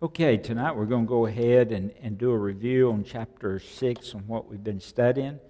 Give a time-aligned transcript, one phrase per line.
[0.00, 4.14] Okay, tonight we're going to go ahead and, and do a review on chapter 6
[4.14, 5.40] on what we've been studying.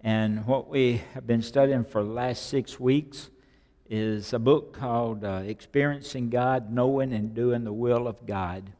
[0.00, 3.30] And what we have been studying for the last six weeks
[3.88, 8.72] is a book called uh, Experiencing God, Knowing and Doing the Will of God.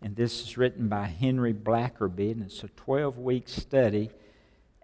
[0.00, 4.08] And this is written by Henry Blackaby, and it's a 12 week study.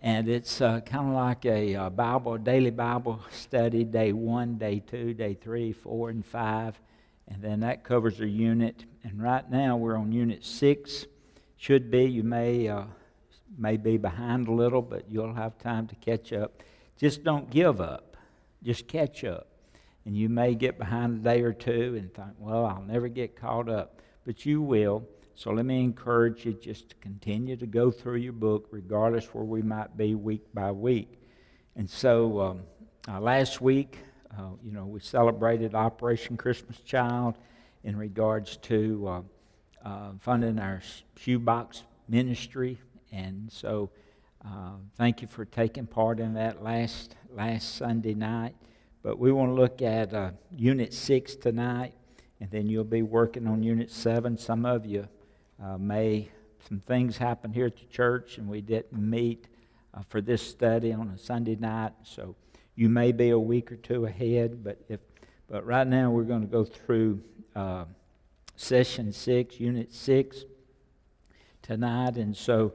[0.03, 4.59] And it's uh, kind of like a, a Bible, a daily Bible study, day one,
[4.59, 6.79] day two, day three, four, and five
[7.31, 8.85] and then that covers a unit.
[9.05, 11.07] And right now we're on unit six.
[11.57, 12.85] Should be, you may, uh,
[13.57, 16.63] may be behind a little, but you'll have time to catch up.
[16.99, 18.17] Just don't give up,
[18.63, 19.47] just catch up.
[20.05, 23.37] And you may get behind a day or two and think, well, I'll never get
[23.37, 25.07] caught up, but you will.
[25.35, 29.45] So let me encourage you just to continue to go through your book, regardless where
[29.45, 31.19] we might be week by week.
[31.77, 32.61] And so um,
[33.09, 33.99] uh, last week,
[34.37, 37.35] uh, you know, we celebrated Operation Christmas Child
[37.83, 39.23] in regards to uh,
[39.85, 40.81] uh, funding our
[41.17, 42.79] shoebox ministry,
[43.11, 43.91] and so
[44.45, 48.55] uh, thank you for taking part in that last last Sunday night.
[49.03, 51.95] But we want to look at uh, Unit Six tonight,
[52.41, 54.39] and then you'll be working on Unit Seven.
[54.39, 55.09] Some of you
[55.63, 56.29] uh, may
[56.69, 59.49] some things happen here at the church, and we didn't meet
[60.09, 62.37] for this study on a Sunday night, so.
[62.81, 65.01] You may be a week or two ahead, but if
[65.51, 67.21] but right now we're going to go through
[67.55, 67.85] uh,
[68.57, 70.47] session six, unit six
[71.61, 72.73] tonight, and so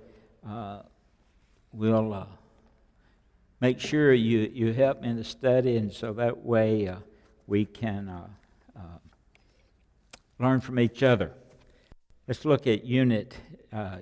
[0.48, 0.84] uh,
[1.74, 2.28] we'll uh,
[3.62, 6.98] make sure you you help me in the study, and so that way uh,
[7.48, 8.28] we can uh,
[8.78, 9.00] uh,
[10.38, 11.32] learn from each other.
[12.28, 13.36] Let's look at unit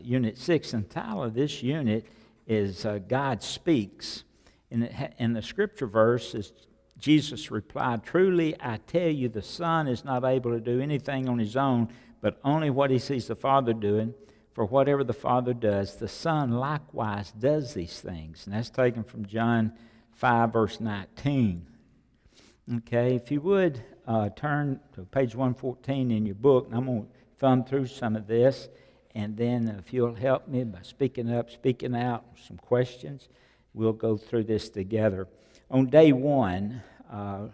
[0.02, 2.06] unit six, and title of this unit
[2.46, 4.26] is God Speaks.
[4.74, 6.52] In the scripture verse is
[6.98, 11.38] Jesus replied, Truly I tell you, the Son is not able to do anything on
[11.38, 11.90] his own,
[12.22, 14.14] but only what he sees the Father doing.
[14.54, 18.46] For whatever the Father does, the Son likewise does these things.
[18.46, 19.74] And that's taken from John
[20.12, 21.68] 5, verse 19.
[22.78, 27.02] Okay, if you would uh, turn to page 114 in your book, and I'm going
[27.04, 28.70] to thumb through some of this,
[29.14, 33.28] and then if you'll help me by speaking up, speaking out, some questions
[33.74, 35.28] we'll go through this together.
[35.72, 37.48] On day one, uh,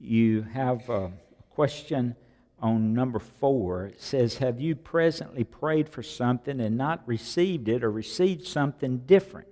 [0.00, 1.12] you have a
[1.50, 2.14] question
[2.60, 3.86] on number four.
[3.86, 8.98] It says, Have you presently prayed for something and not received it or received something
[8.98, 9.48] different?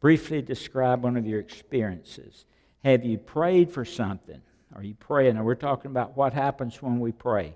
[0.00, 2.44] Briefly describe one of your experiences.
[2.84, 4.40] Have you prayed for something?
[4.74, 5.36] Are you praying?
[5.36, 7.54] Now, we're talking about what happens when we pray.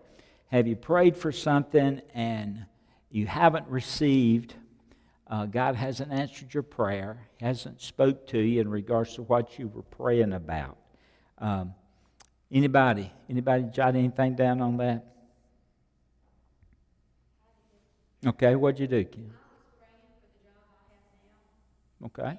[0.51, 2.65] Have you prayed for something and
[3.11, 4.55] you haven't received
[5.31, 9.69] uh, God hasn't answered your prayer, hasn't spoke to you in regards to what you
[9.69, 10.77] were praying about.
[11.39, 11.73] Um,
[12.51, 13.13] anybody?
[13.29, 15.07] Anybody jot anything down on that?
[18.27, 19.33] Okay, what'd you do, Kim?
[22.07, 22.39] Okay.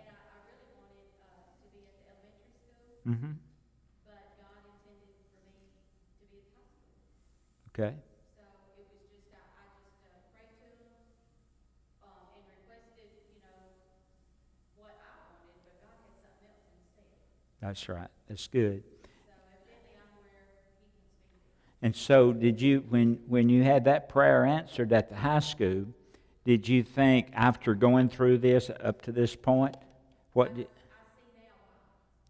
[3.07, 3.31] Mm-hmm.
[7.69, 7.95] Okay.
[17.61, 18.09] That's right.
[18.27, 18.83] That's good.
[21.83, 25.85] And so, did you, when, when you had that prayer answered at the high school,
[26.45, 29.75] did you think after going through this up to this point,
[30.33, 31.49] what did, I see now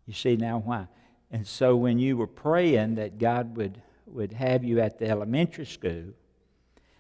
[0.08, 0.88] you see now why?
[1.32, 5.66] And so, when you were praying that God would, would have you at the elementary
[5.66, 6.14] school,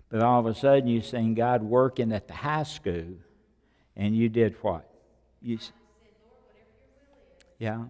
[0.09, 3.13] but all of a sudden you seen God working at the high school,
[3.96, 4.90] and you did what?
[5.42, 5.58] You,
[7.59, 7.86] yeah.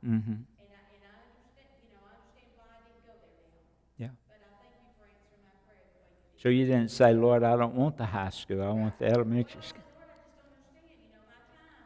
[0.00, 0.32] Mm-hmm.
[0.32, 3.60] And I, and I understand, you know, I understand why I didn't go there now.
[4.00, 4.16] Yeah.
[4.24, 6.40] But I thank you for answering my prayer the way you did.
[6.40, 8.64] So you didn't say, Lord, I don't want the high school.
[8.64, 9.84] I want the elementary school.
[9.84, 11.04] Lord, I just don't understand.
[11.04, 11.84] You know, my time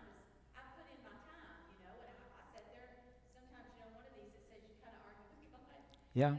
[0.55, 2.95] I put in my time, you know, and I, I sat there.
[3.35, 5.75] Sometimes, you know, one of these that says you kind of argue with God.
[6.15, 6.39] Yeah.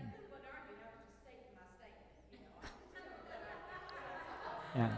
[4.79, 4.95] Yeah.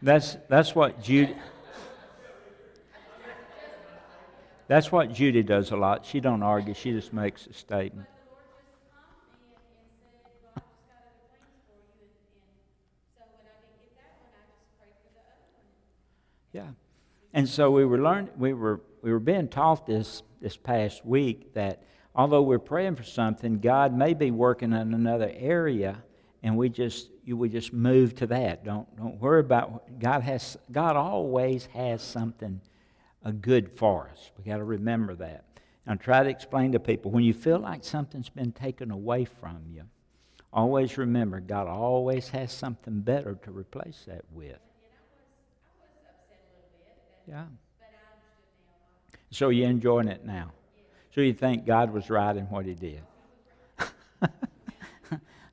[0.00, 1.36] That's, that's what Jude.
[4.68, 6.06] That's what Judy does a lot.
[6.06, 6.74] She don't argue.
[6.74, 8.08] She just makes a statement.
[16.52, 16.68] Yeah.
[17.32, 21.54] And so we were learning we were we were being taught this this past week
[21.54, 21.82] that
[22.14, 26.02] although we're praying for something, God may be working in another area
[26.42, 28.64] and we just you we just move to that.
[28.64, 32.60] Don't don't worry about God has God always has something
[33.24, 34.30] a good for us.
[34.36, 35.44] We got to remember that.
[35.86, 39.62] And try to explain to people when you feel like something's been taken away from
[39.68, 39.82] you,
[40.52, 44.58] always remember God always has something better to replace that with.
[47.28, 47.46] Yeah.
[49.30, 50.52] So you're enjoying it now.
[51.14, 53.02] So you think God was right in what he did.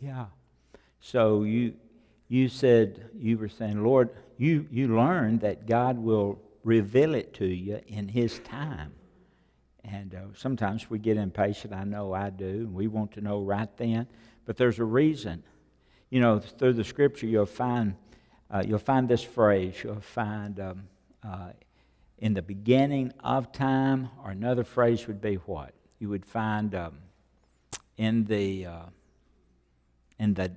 [0.00, 0.26] Yeah.
[1.00, 1.74] So you
[2.28, 7.46] you said you were saying, Lord, you you learned that God will reveal it to
[7.46, 8.92] you in His time.
[9.84, 11.72] And uh, sometimes we get impatient.
[11.72, 12.44] I know I do.
[12.44, 14.06] And we want to know right then.
[14.44, 15.42] But there's a reason.
[16.10, 17.94] You know, through the Scripture, you'll find
[18.50, 19.74] uh, you'll find this phrase.
[19.82, 20.84] You'll find um,
[21.22, 21.50] uh,
[22.18, 26.98] in the beginning of time, or another phrase would be what you would find um,
[27.96, 28.82] in the uh,
[30.18, 30.52] in the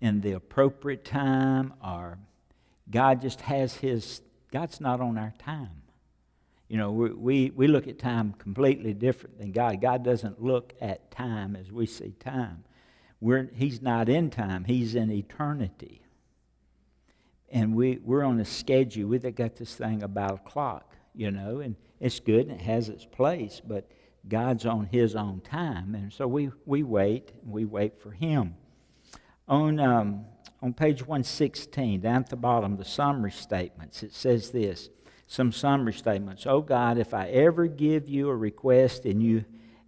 [0.00, 2.18] in the appropriate time, or
[2.90, 4.20] God just has His.
[4.52, 5.82] God's not on our time.
[6.68, 9.80] You know, we, we, we look at time completely different than God.
[9.80, 12.64] God doesn't look at time as we see time.
[13.20, 16.02] We're, he's not in time, He's in eternity.
[17.50, 19.08] And we, we're on a schedule.
[19.08, 22.88] We've got this thing about a clock, you know, and it's good and it has
[22.88, 23.88] its place, but
[24.28, 25.94] God's on His own time.
[25.94, 28.54] And so we, we wait, we wait for Him.
[29.48, 30.24] On, um,
[30.60, 34.90] on page 116, down at the bottom, the summary statements, it says this
[35.28, 36.46] some summary statements.
[36.46, 39.44] Oh God, if I ever give you a request and you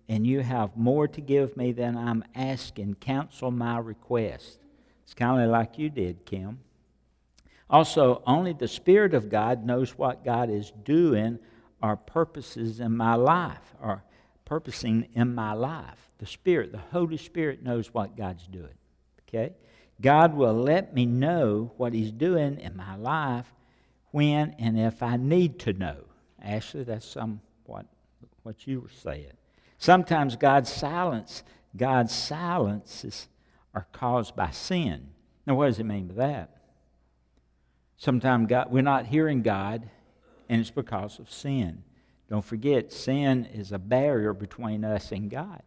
[0.08, 4.58] and you have more to give me than I'm asking, cancel my request.
[5.04, 6.60] It's kind of like you did, Kim.
[7.68, 11.38] Also, only the Spirit of God knows what God is doing
[11.82, 14.02] or purposes in my life, or
[14.48, 16.10] purposing in my life.
[16.18, 18.74] The Spirit, the Holy Spirit knows what God's doing.
[19.28, 19.52] Okay?
[20.00, 23.52] God will let me know what He's doing in my life
[24.10, 25.96] when and if I need to know.
[26.42, 27.86] Ashley, that's somewhat
[28.42, 29.32] what you were saying.
[29.76, 31.42] Sometimes God's silence,
[31.76, 33.28] God's silences
[33.74, 35.08] are caused by sin.
[35.46, 36.56] Now, what does it mean by that?
[37.98, 39.90] Sometimes God, we're not hearing God,
[40.48, 41.82] and it's because of sin.
[42.28, 45.62] Don't forget, sin is a barrier between us and God.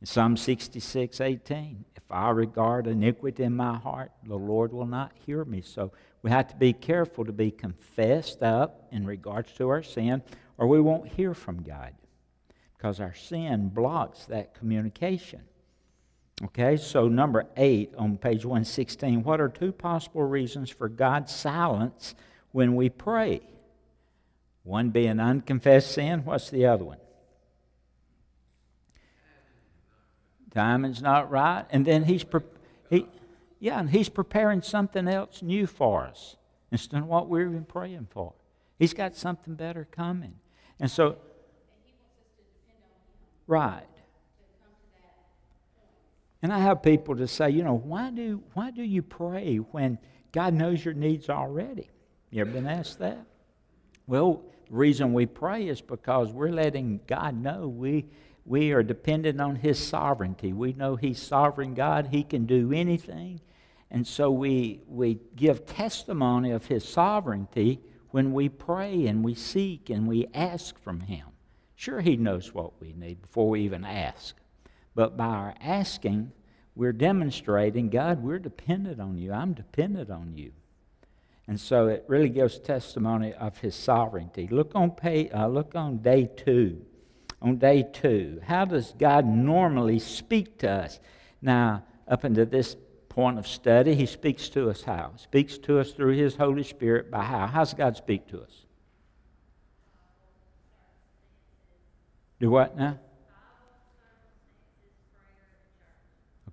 [0.00, 5.12] In Psalm 66, 18, if I regard iniquity in my heart, the Lord will not
[5.24, 5.62] hear me.
[5.62, 10.22] So we have to be careful to be confessed up in regards to our sin,
[10.58, 11.94] or we won't hear from God
[12.76, 15.40] because our sin blocks that communication.
[16.44, 22.14] Okay, so number eight on page 116 what are two possible reasons for God's silence
[22.52, 23.40] when we pray?
[24.66, 26.98] One being unconfessed sin, what's the other one?
[30.52, 31.64] Timing's not right.
[31.70, 32.40] And then he's, pre-
[32.90, 33.06] he,
[33.60, 36.34] yeah, and he's preparing something else new for us
[36.72, 38.32] instead of what we've been praying for.
[38.76, 40.34] He's got something better coming.
[40.80, 41.16] And so,
[43.46, 43.86] right.
[46.42, 49.98] And I have people to say, you know, why do, why do you pray when
[50.32, 51.88] God knows your needs already?
[52.30, 53.24] You ever been asked that?
[54.08, 58.06] Well, reason we pray is because we're letting God know we,
[58.44, 60.52] we are dependent on His sovereignty.
[60.52, 63.40] We know He's sovereign God, He can do anything.
[63.90, 67.80] And so we, we give testimony of His sovereignty
[68.10, 71.26] when we pray and we seek and we ask from Him.
[71.74, 74.34] Sure, He knows what we need before we even ask.
[74.94, 76.32] But by our asking,
[76.74, 79.32] we're demonstrating, God, we're dependent on you.
[79.32, 80.52] I'm dependent on you.
[81.48, 84.48] And so it really gives testimony of his sovereignty.
[84.50, 86.84] Look on, pay, uh, look on day two.
[87.40, 90.98] On day two, how does God normally speak to us?
[91.40, 92.76] Now, up until this
[93.08, 95.12] point of study, he speaks to us how?
[95.16, 97.46] He speaks to us through his Holy Spirit by how?
[97.46, 98.64] How does God speak to us?
[102.40, 102.98] Do what now?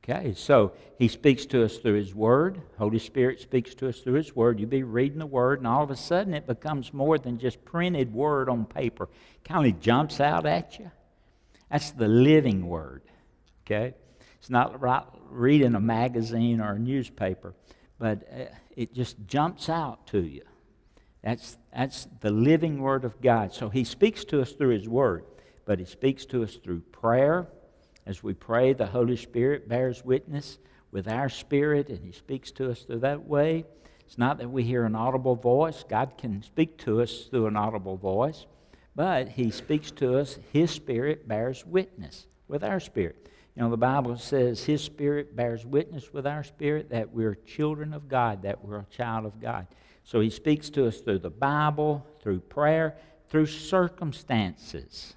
[0.04, 2.62] Okay, so he speaks to us through his word.
[2.78, 4.60] Holy Spirit speaks to us through his word.
[4.60, 7.64] You be reading the word, and all of a sudden it becomes more than just
[7.64, 9.08] printed word on paper.
[9.46, 10.92] Kind of jumps out at you.
[11.72, 13.04] That's the living word.
[13.66, 13.94] Okay?
[14.40, 17.54] It's not right reading a magazine or a newspaper,
[17.98, 20.44] but uh, it just jumps out to you.
[21.24, 23.54] That's, that's the living word of God.
[23.54, 25.24] So he speaks to us through his word,
[25.64, 27.48] but he speaks to us through prayer
[28.06, 30.58] as we pray, the Holy Spirit bears witness
[30.92, 33.66] with our spirit, and He speaks to us through that way.
[34.06, 35.84] It's not that we hear an audible voice.
[35.88, 38.46] God can speak to us through an audible voice,
[38.96, 40.38] but He speaks to us.
[40.52, 43.30] His Spirit bears witness with our spirit.
[43.56, 47.94] You know, the Bible says His Spirit bears witness with our spirit that we're children
[47.94, 49.68] of God, that we're a child of God.
[50.04, 52.98] So He speaks to us through the Bible, through prayer,
[53.30, 55.16] through circumstances.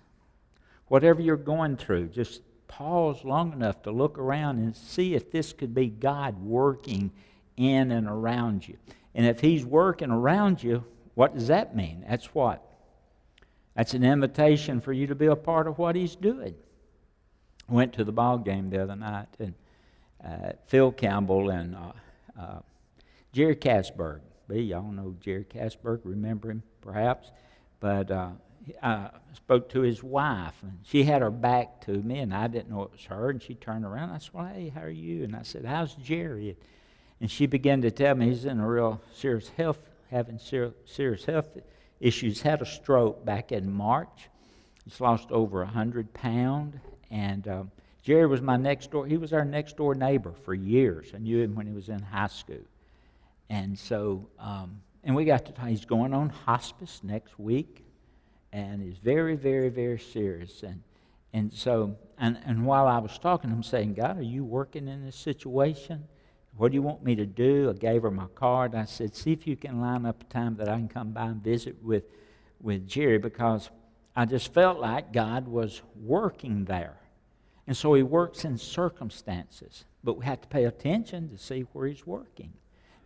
[0.87, 2.41] Whatever you're going through, just
[2.77, 7.11] pause long enough to look around and see if this could be God working
[7.57, 8.77] in and around you.
[9.15, 12.05] And if He's working around you, what does that mean?
[12.07, 12.63] That's what?
[13.75, 16.55] That's an invitation for you to be a part of what He's doing.
[17.67, 19.55] I went to the ball game the other night, and
[20.23, 21.93] uh, Phil Campbell and uh,
[22.39, 22.59] uh,
[23.33, 24.21] Jerry Casberg.
[24.49, 27.31] B, y'all know Jerry Casberg, remember him perhaps?
[27.81, 28.11] But
[28.83, 32.71] uh, spoke to his wife, and she had her back to me, and I didn't
[32.71, 33.31] know it was her.
[33.31, 34.11] And she turned around.
[34.11, 36.57] I said, well, "Hey, how are you?" And I said, "How's Jerry?"
[37.21, 39.79] And she began to tell me he's in a real serious health,
[40.11, 41.49] having serious health
[42.01, 42.43] issues.
[42.43, 44.29] Had a stroke back in March.
[44.85, 46.79] He's lost over a hundred pound,
[47.11, 47.71] and um,
[48.03, 49.07] Jerry was my next door.
[49.07, 51.13] He was our next door neighbor for years.
[51.15, 52.65] I knew him when he was in high school,
[53.49, 55.67] and so um, and we got to.
[55.67, 57.86] He's going on hospice next week
[58.53, 60.63] and is very, very, very serious.
[60.63, 60.83] And,
[61.33, 65.05] and so, and, and while I was talking, I'm saying, God, are you working in
[65.05, 66.05] this situation?
[66.57, 67.69] What do you want me to do?
[67.69, 68.75] I gave her my card.
[68.75, 71.27] I said, see if you can line up a time that I can come by
[71.27, 72.05] and visit with,
[72.61, 73.69] with Jerry because
[74.15, 76.97] I just felt like God was working there.
[77.67, 81.87] And so he works in circumstances, but we have to pay attention to see where
[81.87, 82.53] he's working.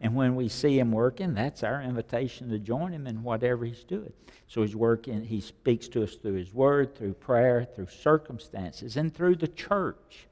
[0.01, 3.85] And when we see him working, that's our invitation to join him in whatever he's
[3.85, 4.13] doing.
[4.49, 9.15] So he's working, he speaks to us through his word, through prayer, through circumstances, and
[9.15, 10.27] through the church,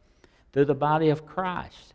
[0.52, 1.94] through the body of Christ.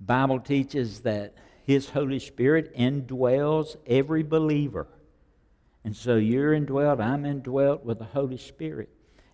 [0.00, 4.86] Bible teaches that his Holy Spirit indwells every believer.
[5.84, 8.88] And so you're indwelled, I'm indwelt with the Holy Spirit.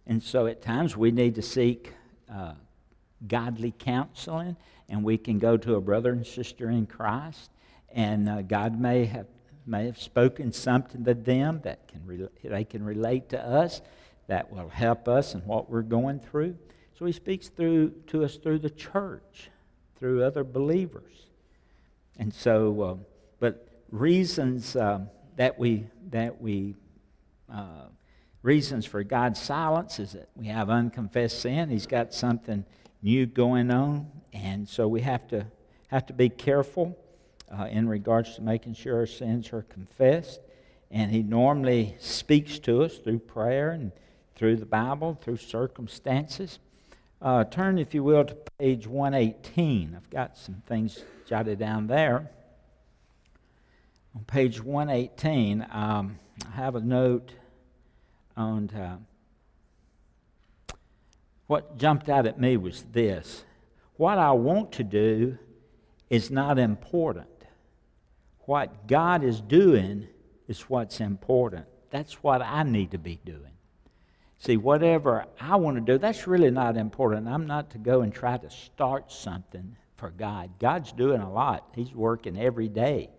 [0.07, 1.93] And so at times we need to seek
[2.31, 2.55] uh,
[3.27, 4.57] godly counseling,
[4.89, 7.51] and we can go to a brother and sister in Christ,
[7.93, 9.27] and uh, God may have
[9.65, 13.81] may have spoken something to them that can re- they can relate to us,
[14.27, 16.57] that will help us in what we're going through.
[16.99, 19.51] So He speaks through to us through the church,
[19.99, 21.27] through other believers,
[22.19, 22.83] and so.
[22.83, 22.97] Uh,
[23.41, 26.75] but reasons um, that we that we
[27.53, 27.87] uh,
[28.43, 31.71] reasons for God's silence is that we have unconfessed sin.
[31.71, 32.65] He's got something
[33.03, 35.45] new going on, and so we have to
[35.89, 36.97] have to be careful
[37.53, 40.41] uh, in regards to making sure our sins are confessed.
[40.91, 43.93] And He normally speaks to us through prayer and
[44.37, 46.59] through the Bible, through circumstances.
[47.21, 49.95] Uh, turn, if you will, to page 118.
[49.97, 52.31] I've got some things jotted down there.
[54.15, 57.33] On page 118, um, I have a note
[58.37, 58.71] on.
[58.71, 58.97] Uh,
[61.53, 63.45] what jumped out at me was this
[63.99, 65.37] what I want to do
[66.09, 67.29] is not important.
[68.47, 70.09] What God is doing
[70.49, 71.67] is what's important.
[71.91, 73.53] That's what I need to be doing.
[74.39, 77.29] See, whatever I want to do, that's really not important.
[77.29, 80.59] I'm not to go and try to start something for God.
[80.59, 83.11] God's doing a lot, He's working every day.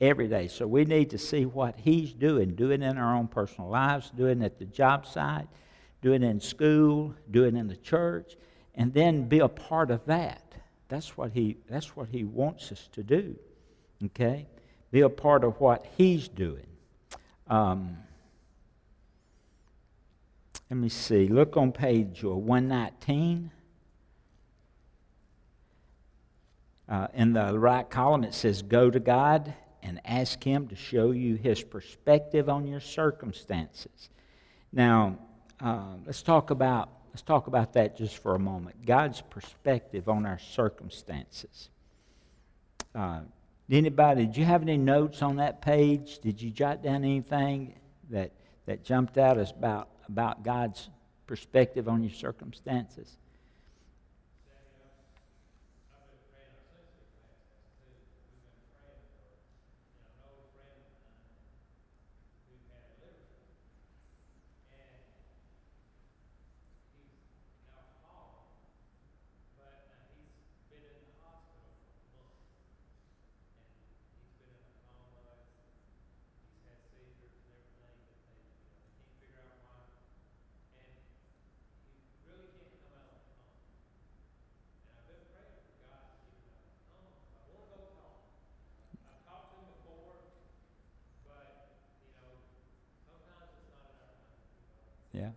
[0.00, 0.48] every day.
[0.48, 4.42] So we need to see what He's doing, doing in our own personal lives, doing
[4.42, 5.46] at the job site,
[6.02, 8.36] doing in school, do it in the church,
[8.74, 10.54] and then be a part of that.
[10.88, 13.36] That's what He, that's what he wants us to do.
[14.04, 14.46] Okay?
[14.90, 16.66] Be a part of what He's doing.
[17.48, 17.96] Um,
[20.70, 21.28] let me see.
[21.28, 23.50] Look on page 119.
[26.88, 31.10] Uh, in the right column, it says, Go to God and ask Him to show
[31.10, 34.10] you His perspective on your circumstances.
[34.72, 35.18] Now,
[35.60, 38.84] uh, let's talk about let's talk about that just for a moment.
[38.84, 41.70] God's perspective on our circumstances.
[42.94, 43.20] Uh,
[43.70, 46.18] anybody, did you have any notes on that page?
[46.18, 47.74] Did you jot down anything
[48.10, 48.32] that
[48.66, 50.88] that jumped out as about about God's
[51.26, 53.16] perspective on your circumstances?
[95.16, 95.30] Yeah.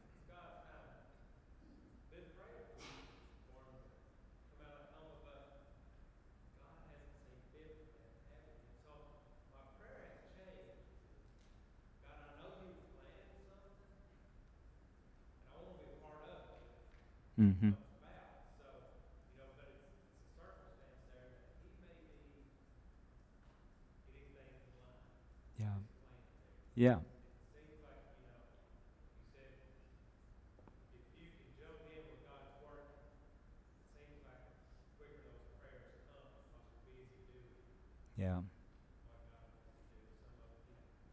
[17.39, 17.69] Mm-hmm.
[25.60, 25.65] Yeah.
[26.75, 26.96] Yeah.
[38.17, 38.39] Yeah.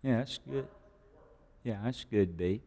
[0.03, 0.69] Yeah, that's good.
[1.65, 2.62] Yeah, that's good, B.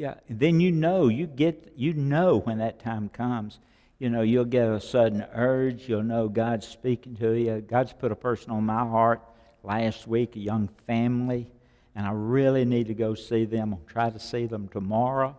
[0.00, 3.58] Yeah, then you know, you get, you know when that time comes.
[3.98, 5.90] You know, you'll get a sudden urge.
[5.90, 7.60] You'll know God's speaking to you.
[7.60, 9.20] God's put a person on my heart
[9.62, 11.50] last week, a young family,
[11.94, 13.74] and I really need to go see them.
[13.74, 15.36] I'll try to see them tomorrow,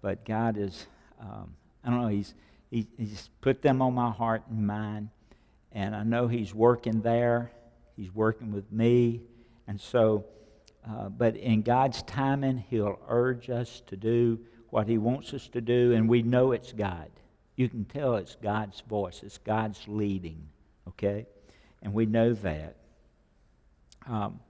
[0.00, 0.86] but God is,
[1.20, 2.34] um, I don't know, He's
[2.70, 5.10] he, he's put them on my heart and mind.
[5.70, 7.50] And I know He's working there.
[7.94, 9.20] He's working with me.
[9.66, 10.24] And so,
[10.88, 14.38] uh, but in God's timing, He'll urge us to do
[14.70, 17.10] what He wants us to do, and we know it's God.
[17.56, 20.48] You can tell it's God's voice, it's God's leading,
[20.88, 21.26] okay?
[21.82, 22.76] And we know that.
[24.06, 24.40] Um,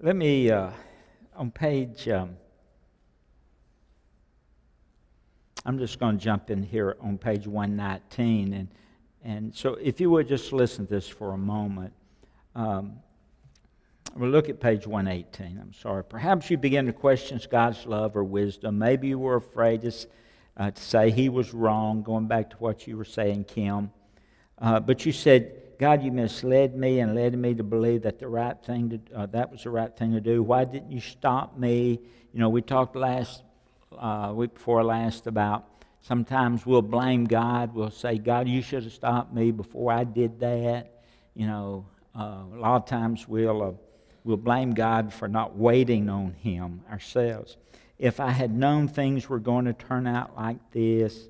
[0.00, 0.70] let me, uh,
[1.34, 2.36] on page um,
[5.66, 8.52] I'm just going to jump in here on page 119.
[8.52, 8.68] And,
[9.24, 11.92] and so, if you would just listen to this for a moment.
[12.54, 12.98] Um,
[14.16, 15.58] we'll look at page 118.
[15.60, 16.04] I'm sorry.
[16.04, 18.78] Perhaps you begin to question God's love or wisdom.
[18.78, 19.92] Maybe you were afraid to,
[20.56, 23.90] uh, to say he was wrong, going back to what you were saying, Kim.
[24.58, 28.28] Uh, but you said, God, you misled me and led me to believe that the
[28.28, 30.42] right thing to, uh, that was the right thing to do.
[30.42, 31.98] Why didn't you stop me?
[32.32, 33.42] You know, we talked last
[33.98, 35.66] uh, week before last about
[36.06, 37.74] sometimes we'll blame God.
[37.74, 41.02] We'll say, God, you should have stopped me before I did that.
[41.34, 43.72] You know, uh, a lot of times we'll, uh,
[44.24, 47.56] we'll blame God for not waiting on Him ourselves.
[47.98, 51.28] If I had known things were going to turn out like this,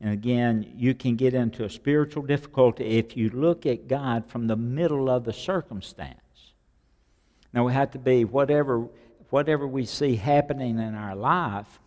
[0.00, 4.46] and again, you can get into a spiritual difficulty if you look at God from
[4.46, 6.18] the middle of the circumstance.
[7.52, 8.88] Now, we have to be whatever,
[9.30, 11.78] whatever we see happening in our life,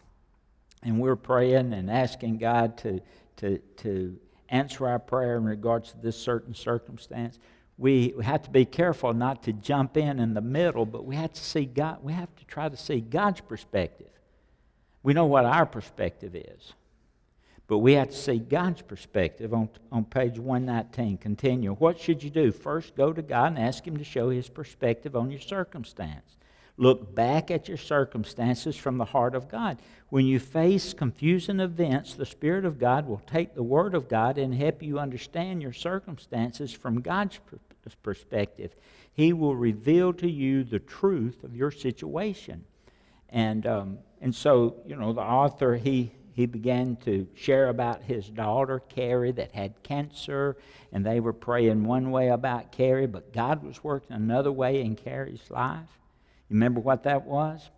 [0.82, 3.02] and we're praying and asking God to,
[3.38, 4.18] to, to
[4.50, 7.38] answer our prayer in regards to this certain circumstance,
[7.78, 11.34] we, have to be careful not to jump in in the middle, but we have
[11.34, 14.10] to see God, we have to try to see God's perspective.
[15.04, 16.74] We know what our perspective is,
[17.68, 21.18] but we have to see God's perspective on, on page 119.
[21.18, 21.74] Continue.
[21.76, 22.52] What should you do?
[22.52, 26.36] First, go to God and ask Him to show His perspective on your circumstance.
[26.78, 29.80] Look back at your circumstances from the heart of God.
[30.10, 34.38] When you face confusing events, the Spirit of God will take the Word of God
[34.38, 37.67] and help you understand your circumstances from God's perspective.
[39.14, 42.66] He will reveal to you the truth of your situation.
[43.30, 48.30] And, um, and so, you know, the author, he, he began to share about his
[48.30, 50.56] daughter, Carrie, that had cancer,
[50.92, 54.96] and they were praying one way about Carrie, but God was working another way in
[54.96, 56.00] Carrie's life.
[56.50, 57.70] You remember what that was?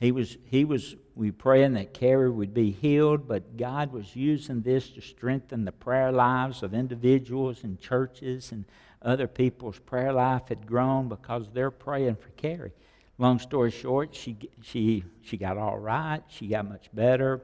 [0.00, 4.62] He was, he was we praying that Carrie would be healed, but God was using
[4.62, 8.64] this to strengthen the prayer lives of individuals and churches, and
[9.04, 12.72] other people's prayer life had grown because they're praying for Carrie.
[13.18, 17.42] Long story short, she, she, she got all right, she got much better,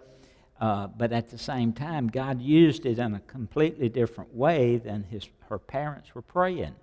[0.61, 5.05] uh, but at the same time, God used it in a completely different way than
[5.05, 6.75] his, her parents were praying.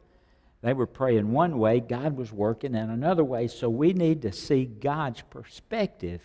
[0.62, 3.48] They were praying one way, God was working in another way.
[3.48, 6.22] So we need to see God's perspective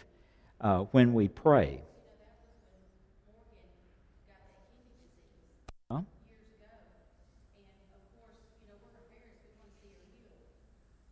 [0.61, 1.83] uh, when we pray.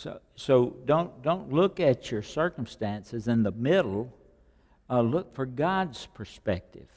[0.00, 4.10] So, so don't, don't look at your circumstances in the middle.
[4.88, 6.88] Uh, look for God's perspective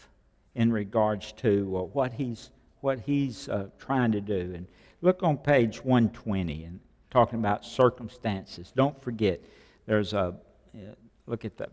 [0.56, 4.54] in regards to uh, what He's, what he's uh, trying to do.
[4.56, 4.68] And
[5.02, 6.80] look on page 120 and
[7.12, 8.72] talking about circumstances.
[8.74, 9.42] Don't forget,
[9.86, 10.34] there's a,
[10.74, 10.80] uh,
[11.28, 11.68] look at the,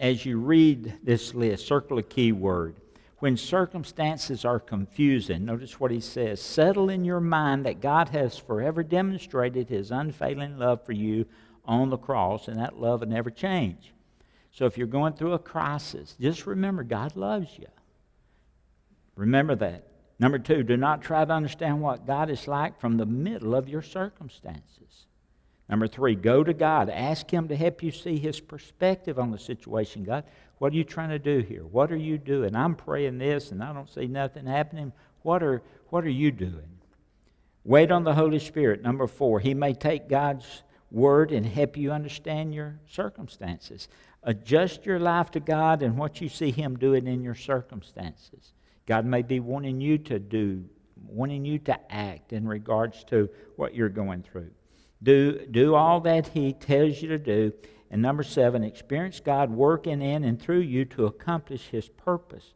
[0.00, 2.74] as you read this list, circle a key word
[3.22, 8.36] when circumstances are confusing, notice what he says settle in your mind that God has
[8.36, 11.26] forever demonstrated his unfailing love for you
[11.64, 13.92] on the cross, and that love will never change.
[14.50, 17.68] So if you're going through a crisis, just remember God loves you.
[19.14, 19.86] Remember that.
[20.18, 23.68] Number two, do not try to understand what God is like from the middle of
[23.68, 25.06] your circumstances.
[25.68, 26.90] Number three, go to God.
[26.90, 30.02] Ask Him to help you see His perspective on the situation.
[30.02, 30.24] God,
[30.62, 31.66] what are you trying to do here?
[31.66, 32.54] What are you doing?
[32.54, 34.92] I'm praying this and I don't see nothing happening.
[35.22, 36.78] What are, what are you doing?
[37.64, 38.80] Wait on the Holy Spirit.
[38.80, 43.88] Number four, He may take God's word and help you understand your circumstances.
[44.22, 48.52] Adjust your life to God and what you see Him doing in your circumstances.
[48.86, 50.64] God may be wanting you to do,
[51.04, 54.52] wanting you to act in regards to what you're going through.
[55.02, 57.52] Do, do all that He tells you to do
[57.92, 62.54] and number seven, experience God working in and through you to accomplish His purpose.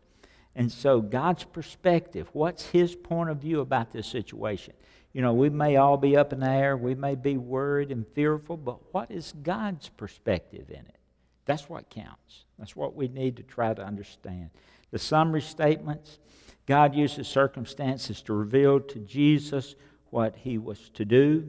[0.55, 4.73] And so, God's perspective, what's His point of view about this situation?
[5.13, 8.07] You know, we may all be up in the air, we may be worried and
[8.15, 10.97] fearful, but what is God's perspective in it?
[11.45, 12.47] That's what counts.
[12.59, 14.51] That's what we need to try to understand.
[14.91, 16.19] The summary statements
[16.67, 19.77] God uses circumstances to reveal to Jesus
[20.11, 21.49] what he was to do.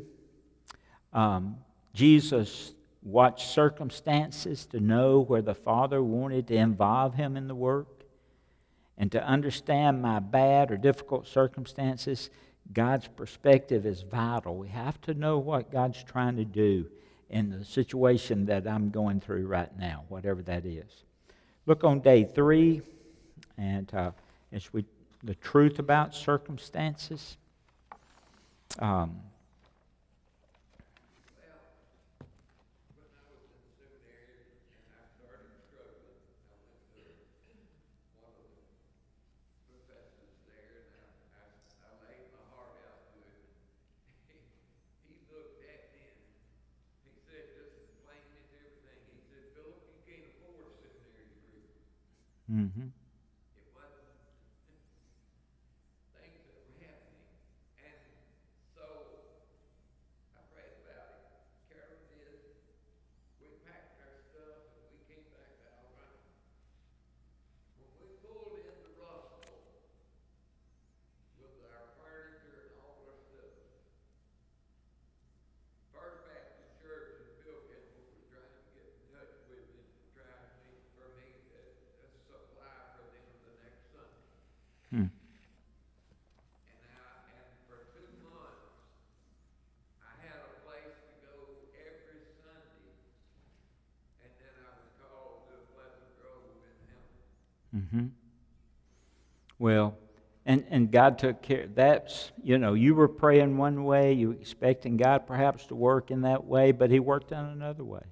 [1.12, 1.58] Um,
[1.93, 7.88] Jesus watch circumstances to know where the Father wanted to involve him in the work.
[8.97, 12.29] And to understand my bad or difficult circumstances,
[12.73, 14.57] God's perspective is vital.
[14.57, 16.88] We have to know what God's trying to do
[17.29, 21.03] in the situation that I'm going through right now, whatever that is.
[21.65, 22.81] Look on day three,
[23.57, 24.12] and uh,
[24.51, 24.86] as we
[25.23, 27.38] the truth about circumstances.
[28.79, 29.19] Um,
[52.47, 52.89] Mm-hmm.
[53.60, 54.07] It wasn't
[56.15, 57.27] things that were happening.
[57.83, 57.99] And
[58.71, 58.88] so
[60.31, 61.27] I prayed about it.
[61.67, 62.39] Carol did.
[63.43, 66.23] We packed our stuff and we came back to Alabama.
[67.75, 69.43] When we pulled into Russell
[71.36, 73.59] with our furniture and all our stuff,
[75.91, 79.84] First Baptist Church in Philkins was trying to get in touch with me,
[80.15, 81.27] trying to meet for me
[81.59, 84.15] a, a supply for them the next Sunday.
[84.88, 85.12] Hmm.
[86.63, 88.71] And I, and for two months,
[89.99, 91.36] I had a place to go
[91.75, 92.95] every Sunday,
[94.23, 97.27] and then I was called to Pleasant Grove in Hamilton.
[97.75, 98.07] Mm-hmm.
[99.67, 99.97] Well,
[100.45, 101.67] and, and God took care.
[101.67, 106.10] That's, you know, you were praying one way, you were expecting God perhaps to work
[106.10, 108.06] in that way, but He worked in another way.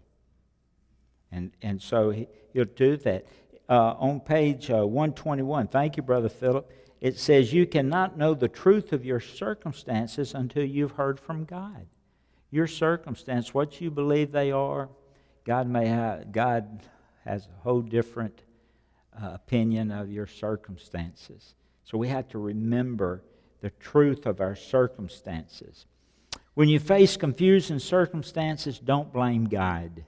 [1.31, 3.25] And, and so he, He'll do that.
[3.69, 5.69] uh, on page uh, 121.
[5.69, 6.69] Thank you, Brother Philip.
[6.99, 11.85] It says, You cannot know the truth of your circumstances until you've heard from God.
[12.51, 14.89] Your circumstance, what you believe they are,
[15.45, 16.81] God may have, God
[17.23, 18.41] has a whole different
[19.21, 21.55] uh, opinion of your circumstances.
[21.83, 23.21] So we have to remember
[23.61, 25.85] the truth of our circumstances.
[26.53, 30.03] When you face confusing circumstances, don't blame God.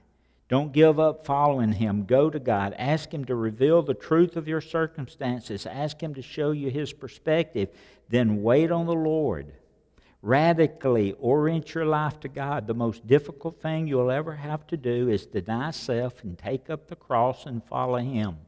[0.48, 2.04] Don't give up following Him.
[2.06, 2.74] Go to God.
[2.78, 5.66] Ask Him to reveal the truth of your circumstances.
[5.66, 7.68] Ask Him to show you His perspective.
[8.08, 9.52] Then wait on the Lord.
[10.22, 12.66] Radically orient your life to God.
[12.66, 16.88] The most difficult thing you'll ever have to do is deny self and take up
[16.88, 18.38] the cross and follow Him.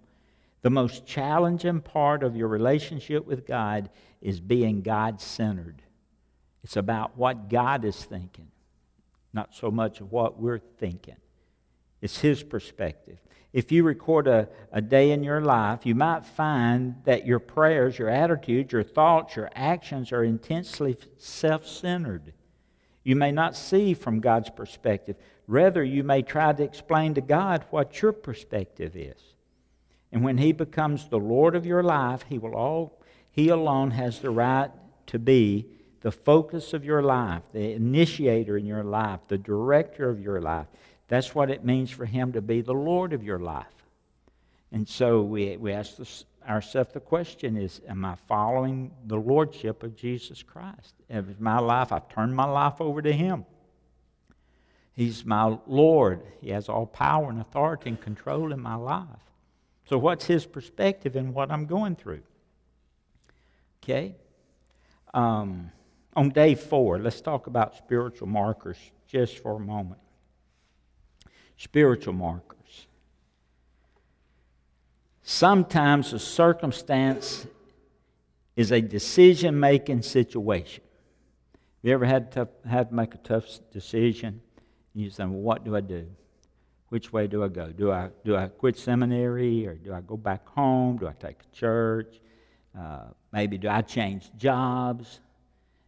[0.63, 3.89] The most challenging part of your relationship with God
[4.21, 5.83] is being God centered.
[6.63, 8.49] It's about what God is thinking,
[9.33, 11.17] not so much of what we're thinking.
[12.03, 13.19] It's His perspective.
[13.53, 17.99] If you record a, a day in your life, you might find that your prayers,
[17.99, 22.33] your attitudes, your thoughts, your actions are intensely self centered.
[23.03, 25.17] You may not see from God's perspective.
[25.47, 29.21] Rather, you may try to explain to God what your perspective is.
[30.13, 34.19] And when He becomes the Lord of your life, He will all He alone has
[34.19, 34.71] the right
[35.07, 35.67] to be
[36.01, 40.67] the focus of your life, the initiator in your life, the director of your life.
[41.09, 43.67] That's what it means for Him to be the Lord of your life.
[44.73, 49.83] And so we, we ask this, ourselves the question is, am I following the Lordship
[49.83, 50.95] of Jesus Christ?
[51.09, 53.45] Is my life, I've turned my life over to Him.
[54.93, 56.23] He's my Lord.
[56.41, 59.07] He has all power and authority and control in my life.
[59.91, 62.23] So, what's His perspective in what I'm going through?
[63.83, 64.15] Okay?
[65.13, 65.73] Um,
[66.15, 68.77] on day four, let's talk about spiritual markers
[69.09, 70.01] just for a moment
[71.57, 72.87] spiritual markers.
[75.25, 77.47] Sometimes a circumstance
[78.55, 80.85] is a decision making situation.
[81.53, 84.41] Have you ever had to have to make a tough decision?
[84.95, 86.07] And you say, well, what do I do?
[86.91, 87.71] Which way do I go?
[87.71, 90.99] Do I, do I quit seminary or do I go back home?
[90.99, 92.21] Do I take a church?
[92.79, 95.21] Uh, maybe do I change jobs?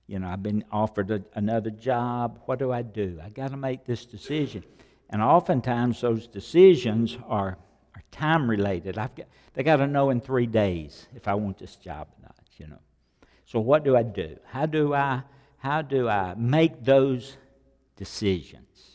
[0.06, 2.40] You know, I've been offered a, another job.
[2.46, 3.20] What do I do?
[3.22, 4.62] I got to make this decision.
[5.10, 7.58] And oftentimes those decisions are,
[7.96, 8.96] are time related.
[8.96, 12.22] I've got, they got to know in three days if I want this job or
[12.22, 12.78] not, you know.
[13.44, 14.38] So what do I do?
[14.46, 15.22] How do I,
[15.58, 17.36] how do I make those
[17.96, 18.91] decisions?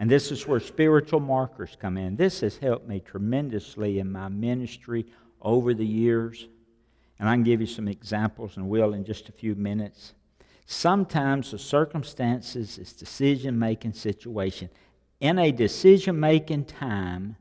[0.00, 2.16] And this is where spiritual markers come in.
[2.16, 5.06] This has helped me tremendously in my ministry
[5.40, 6.48] over the years.
[7.20, 10.14] And I can give you some examples and will in just a few minutes.
[10.66, 14.68] Sometimes the circumstances is decision making situation
[15.20, 17.36] in a decision making time,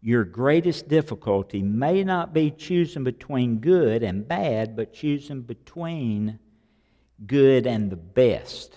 [0.00, 6.40] your greatest difficulty may not be choosing between good and bad, but choosing between
[7.24, 8.76] good and the best.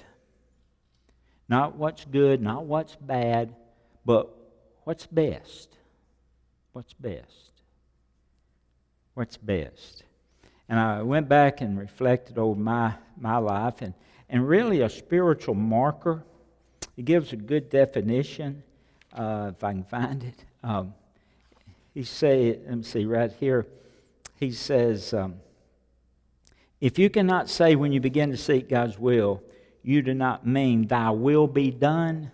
[1.47, 3.53] Not what's good, not what's bad,
[4.05, 4.29] but
[4.83, 5.75] what's best.
[6.73, 7.51] What's best?
[9.13, 10.03] What's best?
[10.67, 13.93] And I went back and reflected over my, my life, and,
[14.29, 16.23] and really a spiritual marker
[16.95, 18.63] he gives a good definition,
[19.13, 20.45] uh, if I can find it.
[20.63, 20.93] Um,
[21.93, 23.67] he say, let me see right here.
[24.39, 25.35] He says, um,
[26.79, 29.41] if you cannot say when you begin to seek God's will,
[29.85, 32.31] you do not mean thy will be done.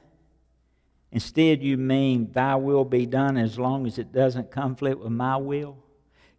[1.11, 5.35] Instead, you mean thy will be done as long as it doesn't conflict with my
[5.35, 5.75] will.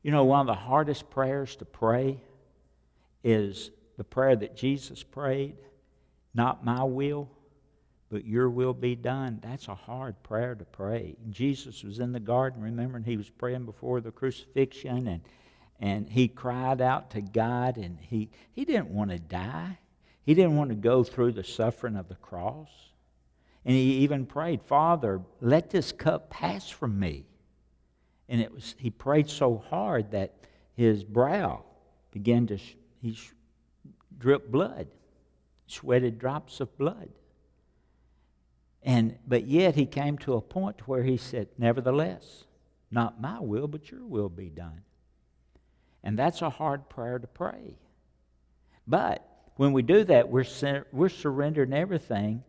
[0.02, 2.18] You know, one of the hardest prayers to pray
[3.22, 5.58] is the prayer that Jesus prayed,
[6.32, 7.28] not my will,
[8.08, 9.38] but your will be done.
[9.42, 11.16] That's a hard prayer to pray.
[11.28, 15.20] Jesus was in the garden, remember, and he was praying before the crucifixion, and,
[15.78, 19.76] and he cried out to God, and he, he didn't want to die.
[20.24, 22.68] He didn't want to go through the suffering of the cross.
[23.64, 27.24] And he even prayed, Father, let this cup pass from me.
[28.28, 30.34] And it was, he prayed so hard that
[30.74, 31.64] his brow
[32.10, 32.58] began to,
[33.00, 33.18] he
[34.18, 34.88] drip blood,
[35.66, 37.08] sweated drops of blood.
[38.82, 42.44] And, but yet he came to a point where he said, Nevertheless,
[42.90, 44.82] not my will, but your will be done.
[46.02, 47.76] And that's a hard prayer to pray.
[48.86, 49.24] But
[49.56, 50.46] when we do that, we're,
[50.92, 52.42] we're surrendering everything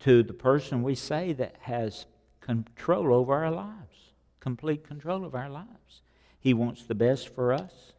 [0.00, 2.06] to the person we say that has
[2.40, 6.02] control over our lives, complete control of our lives.
[6.38, 7.92] He wants the best for us.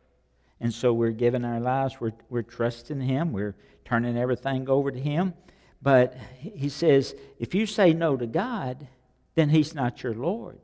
[0.60, 5.00] And so we're giving our lives, we're, we're trusting Him, we're turning everything over to
[5.00, 5.34] Him.
[5.82, 8.88] But he says, if you say no to God,
[9.36, 10.60] then he's not your Lord.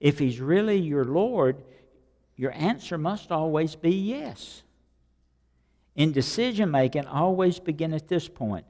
[0.00, 1.62] If he's really your Lord,
[2.36, 4.62] your answer must always be yes.
[5.98, 8.64] In decision making, always begin at this point.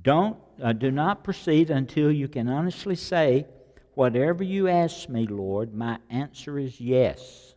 [0.00, 3.46] Don't, uh, do not proceed until you can honestly say,
[3.92, 7.54] Whatever you ask me, Lord, my answer is yes.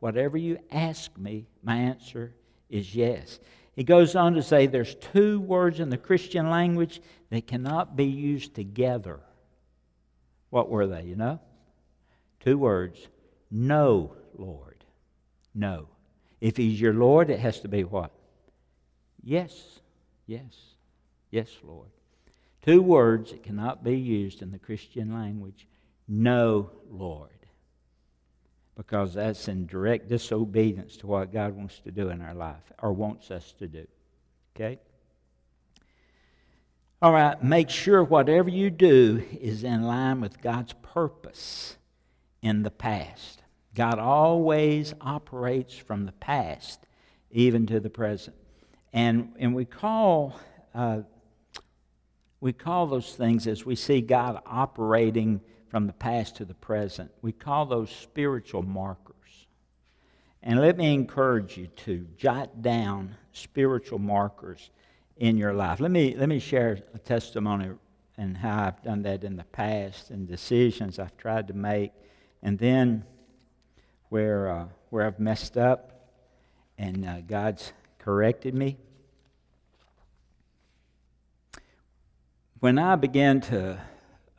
[0.00, 2.34] Whatever you ask me, my answer
[2.70, 3.40] is yes.
[3.76, 8.06] He goes on to say there's two words in the Christian language that cannot be
[8.06, 9.20] used together.
[10.48, 11.40] What were they, you know?
[12.40, 13.06] Two words.
[13.50, 14.84] No, Lord.
[15.54, 15.88] No.
[16.40, 18.10] If He's your Lord, it has to be what?
[19.22, 19.80] Yes.
[20.26, 20.56] Yes.
[21.30, 21.88] Yes, Lord.
[22.62, 25.66] Two words that cannot be used in the Christian language.
[26.06, 27.30] No, Lord.
[28.76, 32.92] Because that's in direct disobedience to what God wants to do in our life or
[32.92, 33.86] wants us to do.
[34.54, 34.78] Okay?
[37.00, 41.76] All right, make sure whatever you do is in line with God's purpose
[42.42, 43.42] in the past.
[43.78, 46.80] God always operates from the past
[47.30, 48.34] even to the present.
[48.92, 50.34] And, and we, call,
[50.74, 51.02] uh,
[52.40, 57.12] we call those things as we see God operating from the past to the present,
[57.22, 59.46] we call those spiritual markers.
[60.42, 64.70] And let me encourage you to jot down spiritual markers
[65.18, 65.78] in your life.
[65.78, 67.70] Let me, let me share a testimony
[68.16, 71.92] and how I've done that in the past and decisions I've tried to make,
[72.42, 73.04] and then
[74.08, 76.12] where, uh, where I've messed up
[76.78, 78.76] and uh, God's corrected me.
[82.60, 83.78] When I began to,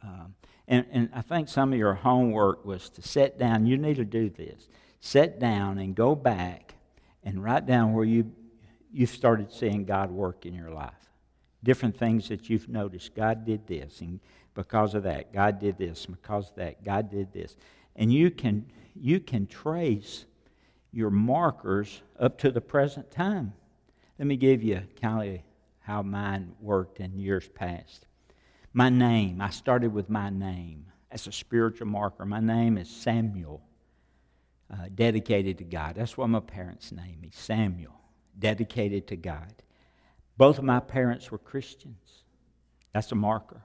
[0.03, 0.35] um,
[0.67, 4.05] and, and I think some of your homework was to sit down, you need to
[4.05, 4.67] do this.
[4.99, 6.73] Sit down and go back
[7.23, 8.31] and write down where you
[8.91, 10.93] you've started seeing God work in your life.
[11.63, 13.15] Different things that you've noticed.
[13.15, 14.19] God did this, and
[14.55, 17.55] because of that, God did this, because of that, God did this.
[17.99, 20.25] And you can, you can trace
[20.91, 23.53] your markers up to the present time.
[24.17, 25.41] Let me give you kind of
[25.81, 28.07] how mine worked in years past.
[28.73, 30.87] My name, I started with my name.
[31.11, 32.25] That's a spiritual marker.
[32.25, 33.61] My name is Samuel,
[34.73, 35.95] uh, dedicated to God.
[35.95, 37.99] That's what my parents named me, Samuel
[38.39, 39.53] dedicated to God.
[40.37, 42.23] Both of my parents were Christians.
[42.93, 43.61] That's a marker.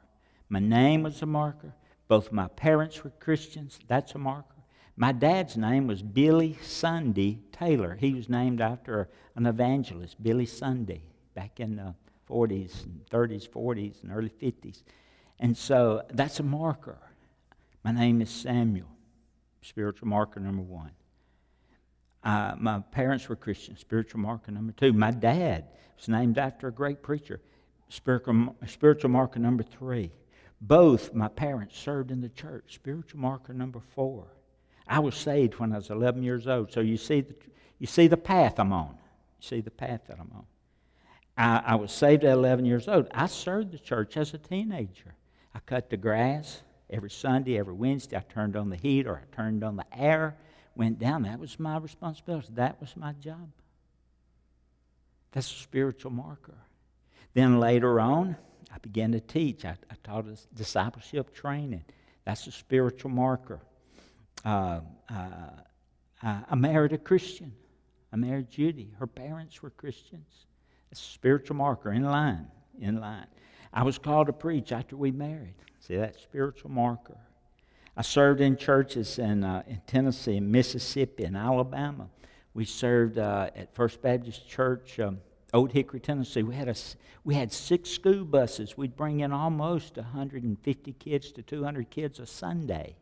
[0.48, 1.74] My name was a marker.
[2.08, 3.78] Both my parents were Christians.
[3.88, 4.48] That's a marker.
[4.96, 7.96] My dad's name was Billy Sunday Taylor.
[7.98, 11.02] He was named after an evangelist, Billy Sunday,
[11.34, 11.94] back in the
[12.30, 14.82] 40s and 30s, 40s, and early 50s.
[15.40, 16.98] And so that's a marker.
[17.82, 18.88] My name is Samuel,
[19.62, 20.92] spiritual marker number one.
[22.22, 24.92] Uh, my parents were Christians, spiritual marker number two.
[24.92, 27.40] My dad was named after a great preacher,
[27.88, 30.10] spiritual, spiritual marker number three.
[30.60, 34.26] Both my parents served in the church, spiritual marker number four.
[34.86, 36.72] I was saved when I was 11 years old.
[36.72, 37.34] So you see the,
[37.78, 38.90] you see the path I'm on.
[39.40, 40.46] You see the path that I'm on.
[41.36, 43.08] I, I was saved at 11 years old.
[43.12, 45.14] I served the church as a teenager.
[45.54, 48.16] I cut the grass every Sunday, every Wednesday.
[48.16, 50.36] I turned on the heat or I turned on the air
[50.76, 51.22] went down.
[51.22, 52.48] That was my responsibility.
[52.54, 53.50] That was my job.
[55.32, 56.54] That's a spiritual marker.
[57.32, 58.36] Then later on,
[58.74, 59.64] I began to teach.
[59.64, 61.84] I, I taught discipleship training.
[62.24, 63.60] That's a spiritual marker.
[64.44, 65.50] Uh, uh,
[66.22, 67.52] I married a Christian.
[68.12, 68.92] I married Judy.
[68.98, 70.46] Her parents were Christians.
[70.90, 72.46] It's a spiritual marker in line,
[72.80, 73.26] in line.
[73.72, 75.54] I was called to preach after we married.
[75.80, 77.18] See, that spiritual marker.
[77.96, 82.08] I served in churches in, uh, in Tennessee, Mississippi, and Alabama.
[82.54, 85.18] We served uh, at First Baptist Church, um,
[85.54, 86.42] Old Hickory, Tennessee.
[86.42, 86.74] We had, a,
[87.24, 88.76] we had six school buses.
[88.76, 92.96] We'd bring in almost 150 kids to 200 kids a Sunday.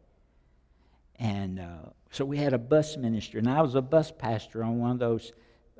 [1.19, 4.79] And uh, so we had a bus ministry, and I was a bus pastor on
[4.79, 5.33] one of those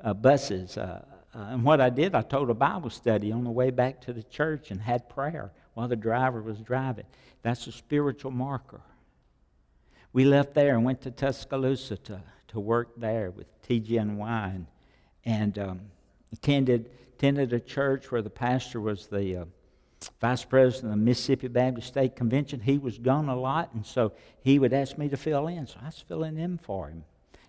[0.03, 0.77] uh, buses.
[0.77, 1.05] Uh,
[1.35, 4.13] uh, and what I did, I told a Bible study on the way back to
[4.13, 7.05] the church and had prayer while the driver was driving.
[7.41, 8.81] That's a spiritual marker
[10.13, 14.67] we left there and went to Tuscaloosa to, to work there with TGNY and, Wine
[15.25, 15.81] and um,
[16.33, 19.45] attended, attended a church where the pastor was the uh,
[20.19, 22.59] vice president of the Mississippi Baptist State Convention.
[22.59, 25.67] He was gone a lot, and so he would ask me to fill in.
[25.67, 27.05] So I was filling in for him.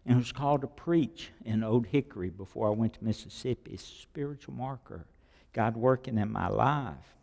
[0.06, 3.70] And was called to preach in Old Hickory before I went to Mississippi.
[3.72, 5.06] It's a spiritual marker.
[5.54, 7.14] God working in my life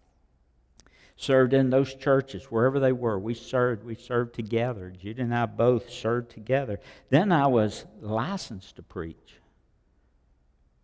[1.22, 3.20] served in those churches, wherever they were.
[3.20, 4.90] We served, we served together.
[4.90, 6.80] Judy and I both served together.
[7.10, 9.36] Then I was licensed to preach.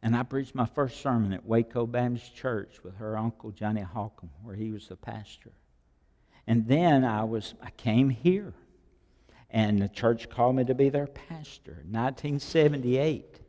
[0.02, 4.30] And I preached my first sermon at Waco Baptist Church with her uncle Johnny Holcomb,
[4.44, 5.52] where he was the pastor.
[6.46, 8.54] And then I was I came here.
[9.50, 13.40] And the church called me to be their pastor, 1978.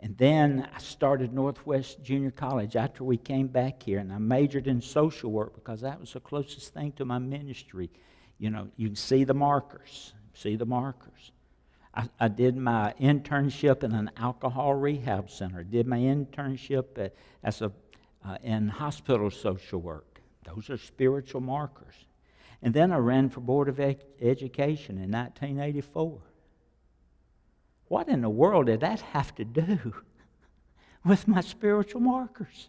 [0.00, 4.66] And then I started Northwest Junior College after we came back here, and I majored
[4.66, 7.90] in social work because that was the closest thing to my ministry.
[8.38, 11.32] You know, you can see the markers, see the markers.
[11.94, 15.62] I, I did my internship in an alcohol rehab center.
[15.62, 17.70] Did my internship at, as a
[18.26, 20.20] uh, in hospital social work.
[20.44, 21.94] Those are spiritual markers.
[22.62, 26.20] And then I ran for Board of Ed- Education in 1984.
[27.88, 29.94] What in the world did that have to do
[31.04, 32.68] with my spiritual markers?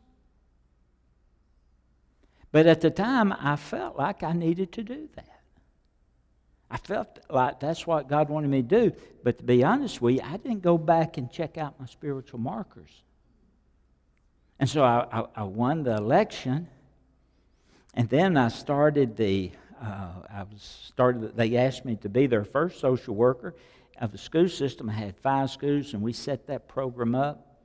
[2.52, 5.35] But at the time, I felt like I needed to do that.
[6.70, 8.96] I felt like that's what God wanted me to do.
[9.24, 12.40] But to be honest with you, I didn't go back and check out my spiritual
[12.40, 13.02] markers.
[14.60, 16.68] And so I, I, I won the election,
[17.94, 19.52] and then I started the.
[19.82, 21.36] Uh, I was started.
[21.36, 23.54] They asked me to be their first social worker,
[24.00, 24.90] of the school system.
[24.90, 27.58] I had five schools, and we set that program up,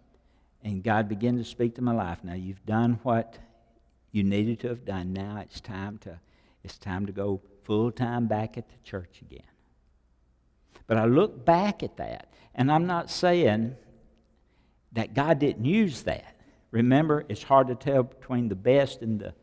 [0.63, 2.19] and God began to speak to my life.
[2.23, 3.39] Now you've done what
[4.13, 5.13] you needed to have done.
[5.13, 6.19] Now it's time to
[6.63, 9.43] it's time to go full time back at the church again.
[10.87, 13.77] But I look back at that, and I'm not saying
[14.93, 16.37] that God didn't use that.
[16.71, 19.35] Remember, it's hard to tell between the best and the,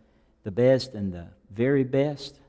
[0.43, 2.39] the best and the very best.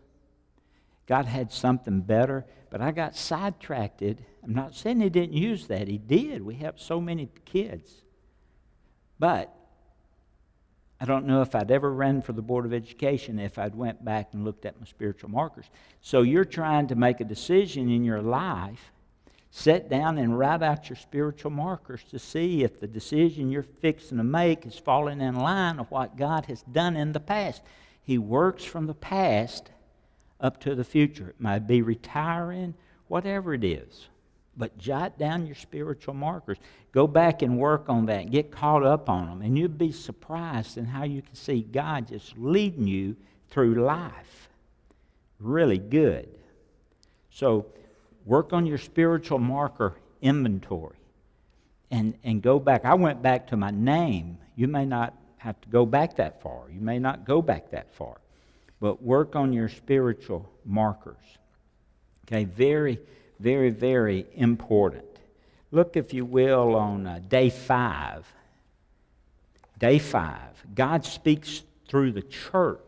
[1.07, 4.03] God had something better, but I got sidetracked.
[4.03, 5.89] I'm not saying He didn't use that.
[5.89, 6.43] He did.
[6.43, 8.03] We have so many kids.
[9.19, 9.55] But
[11.01, 14.05] I don't know if I'd ever run for the Board of Education if I'd went
[14.05, 15.67] back and looked at my spiritual markers.
[16.01, 18.91] So you're trying to make a decision in your life.
[19.51, 24.19] Sit down and write out your spiritual markers to see if the decision you're fixing
[24.19, 27.63] to make is falling in line with what God has done in the past.
[28.03, 29.71] He works from the past
[30.41, 31.31] up to the future.
[31.31, 32.75] It might be retiring,
[33.07, 34.09] whatever it is.
[34.59, 36.59] But jot down your spiritual markers.
[36.93, 38.31] Go back and work on that.
[38.31, 39.41] Get caught up on them.
[39.41, 43.17] And you'll be surprised in how you can see God just leading you
[43.49, 44.49] through life.
[45.39, 46.29] Really good.
[47.31, 47.67] So,
[48.27, 50.99] work on your spiritual marker inventory
[51.91, 52.85] and, and go back.
[52.85, 54.39] I went back to my name.
[54.57, 56.65] You may not have to go back that far.
[56.69, 58.19] You may not go back that far
[58.81, 61.17] but work on your spiritual markers.
[62.27, 63.01] Okay, very,
[63.39, 65.05] very, very important.
[65.71, 68.27] Look, if you will, on uh, day five.
[69.79, 70.65] Day five.
[70.75, 72.81] God speaks through the church.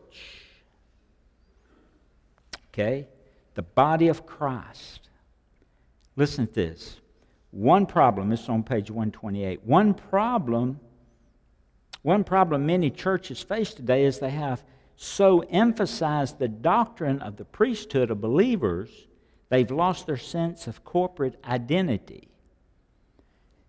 [2.73, 3.07] Okay?
[3.55, 5.09] The body of Christ.
[6.15, 6.99] Listen to this.
[7.51, 9.63] One problem, this is on page 128.
[9.63, 10.79] One problem,
[12.01, 14.63] one problem many churches face today is they have
[14.95, 18.89] so emphasized the doctrine of the priesthood of believers,
[19.51, 22.29] they've lost their sense of corporate identity.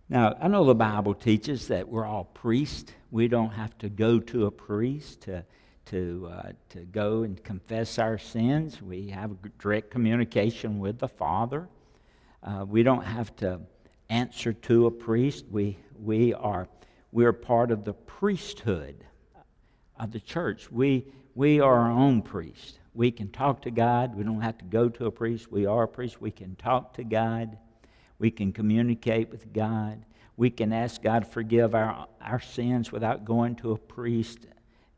[0.09, 2.93] Now, I know the Bible teaches that we're all priests.
[3.11, 5.45] We don't have to go to a priest to,
[5.87, 8.81] to, uh, to go and confess our sins.
[8.81, 11.69] We have direct communication with the Father.
[12.43, 13.61] Uh, we don't have to
[14.09, 15.47] answer to a priest.
[15.51, 16.69] We, we are
[17.11, 19.05] we're part of the priesthood
[19.99, 20.71] of the church.
[20.71, 22.79] We, we are our own priest.
[22.95, 24.15] We can talk to God.
[24.15, 25.51] We don't have to go to a priest.
[25.51, 26.21] We are a priest.
[26.21, 27.57] We can talk to God.
[28.19, 30.05] We can communicate with God.
[30.37, 34.47] We can ask God to forgive our, our sins without going to a priest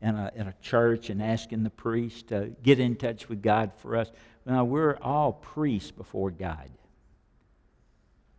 [0.01, 3.71] in a, in a church and asking the priest to get in touch with God
[3.77, 4.11] for us.
[4.45, 6.69] Now, we're all priests before God.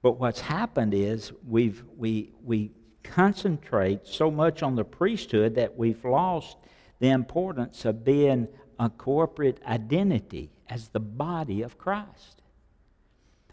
[0.03, 2.71] But what's happened is we've, we, we
[3.03, 6.57] concentrate so much on the priesthood that we've lost
[7.01, 8.49] the importance of being
[8.79, 12.43] a corporate identity as the body of Christ.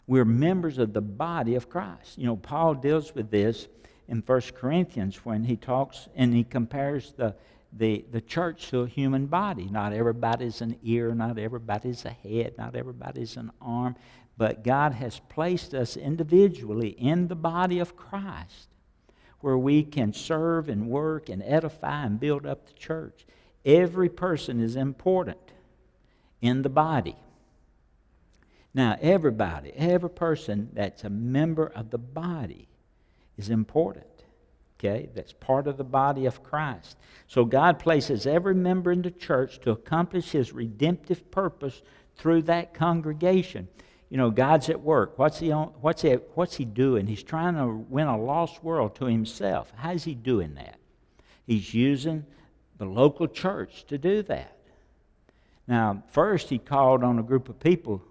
[0.05, 2.17] We're members of the body of Christ.
[2.17, 3.67] You know, Paul deals with this
[4.07, 7.35] in 1 Corinthians when he talks and he compares the,
[7.71, 9.69] the, the church to a human body.
[9.69, 13.95] Not everybody's an ear, not everybody's a head, not everybody's an arm,
[14.37, 18.67] but God has placed us individually in the body of Christ
[19.43, 23.25] where we can serve and work and edify and build up the church.
[23.65, 25.51] Every person is important
[26.41, 27.15] in the body.
[28.73, 32.67] Now, everybody, every person that's a member of the body
[33.37, 34.07] is important.
[34.79, 35.09] Okay?
[35.13, 36.97] That's part of the body of Christ.
[37.27, 41.81] So God places every member in the church to accomplish his redemptive purpose
[42.15, 43.67] through that congregation
[44.13, 45.17] you know, God's at work.
[45.17, 47.07] What's he, on, what's, he, what's he doing?
[47.07, 49.73] He's trying to win a lost world to himself.
[49.75, 50.77] How's he doing that?
[51.47, 52.23] He's using
[52.77, 54.57] the local church to do that.
[55.67, 58.01] Now, first, he called on a group of people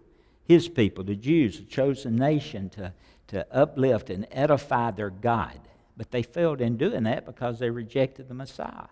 [0.45, 2.93] his people, the Jews, a chosen nation, to,
[3.29, 5.59] to uplift and edify their God.
[5.97, 8.89] But they failed in doing that because they rejected the Messiah.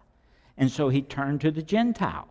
[0.57, 2.27] And so he turned to the Gentiles.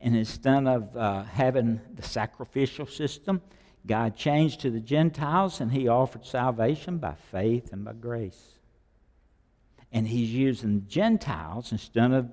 [0.00, 3.40] And instead of uh, having the sacrificial system,
[3.86, 8.53] God changed to the Gentiles and he offered salvation by faith and by grace.
[9.94, 12.28] And he's using Gentiles instead of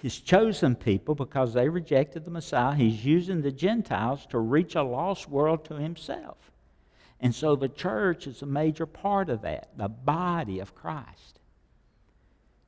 [0.00, 2.74] his chosen people because they rejected the Messiah.
[2.74, 6.38] He's using the Gentiles to reach a lost world to himself.
[7.20, 11.40] And so the church is a major part of that, the body of Christ.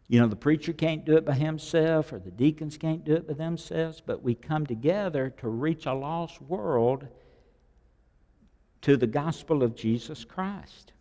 [0.09, 3.27] You know, the preacher can't do it by himself, or the deacons can't do it
[3.27, 7.07] by themselves, but we come together to reach a lost world
[8.83, 10.93] to the gospel of Jesus Christ.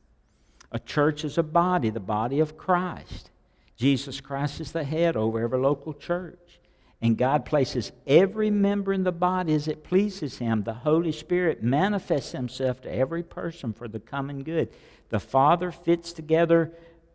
[0.72, 3.30] A church is a body, the body of Christ.
[3.76, 6.60] Jesus Christ is the head over every local church.
[7.02, 10.64] And God places every member in the body as it pleases Him.
[10.64, 14.70] The Holy Spirit manifests Himself to every person for the common good.
[15.10, 16.72] The Father fits together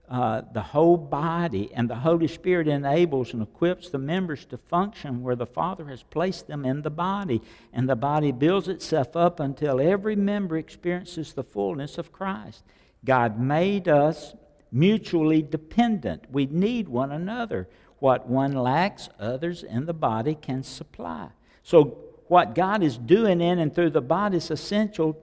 [0.09, 5.23] uh, the whole body, and the Holy Spirit enables and equips the members to function
[5.23, 7.41] where the Father has placed them in the body.
[7.73, 12.65] And the body builds itself up until every member experiences the fullness of Christ.
[13.07, 14.35] God made us
[14.71, 16.27] mutually dependent.
[16.31, 17.69] We need one another.
[17.99, 21.29] What one lacks, others in the body can supply.
[21.63, 21.99] So,
[22.29, 25.17] what God is doing in and through the body is essential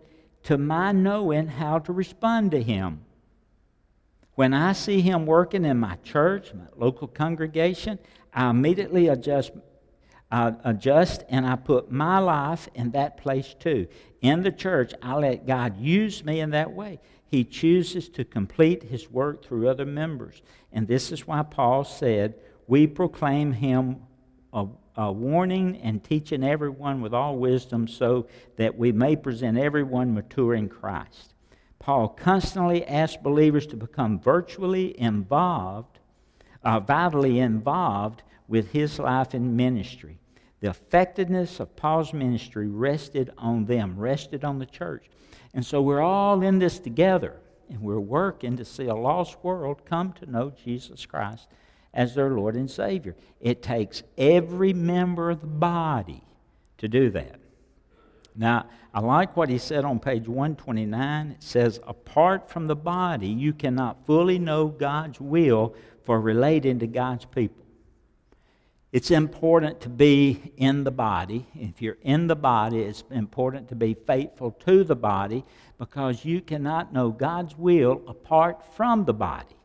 [0.44, 3.02] to my knowing how to respond to Him.
[4.36, 8.00] When I see Him working in my church, my local congregation,
[8.34, 9.52] I immediately adjust,
[10.32, 13.88] uh, adjust and I put my life in that place too.
[14.22, 17.00] In the church, I let God use me in that way.
[17.34, 20.44] He chooses to complete his work through other members.
[20.72, 22.36] And this is why Paul said,
[22.68, 24.04] We proclaim him
[24.54, 28.28] a, a, warning and teaching everyone with all wisdom so
[28.58, 31.34] that we may present everyone mature in Christ.
[31.80, 35.98] Paul constantly asks believers to become virtually involved,
[36.64, 40.20] uh, vitally involved with his life and ministry.
[40.64, 45.10] The effectiveness of Paul's ministry rested on them, rested on the church.
[45.54, 47.36] And so we're all in this together,
[47.70, 51.50] and we're working to see a lost world come to know Jesus Christ
[51.94, 53.18] as their Lord and Savior.
[53.42, 56.24] It takes every member of the body
[56.78, 57.42] to do that.
[58.34, 61.32] Now, I like what he said on page 129.
[61.32, 66.88] It says, Apart from the body, you cannot fully know God's will for relating to
[66.88, 67.63] God's people.
[68.94, 71.48] It's important to be in the body.
[71.56, 75.44] If you're in the body, it's important to be faithful to the body
[75.80, 79.56] because you cannot know God's will apart from the body.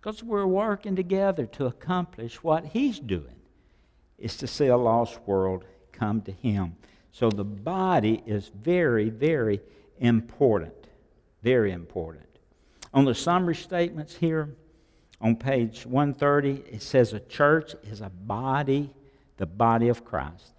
[0.00, 3.36] Because we're working together to accomplish what He's doing,
[4.18, 6.74] is to see a lost world come to Him.
[7.12, 9.60] So the body is very, very
[10.00, 10.88] important.
[11.44, 12.26] Very important.
[12.92, 14.56] On the summary statements here,
[15.22, 18.90] on page 130, it says a church is a body,
[19.36, 20.52] the body of Christ.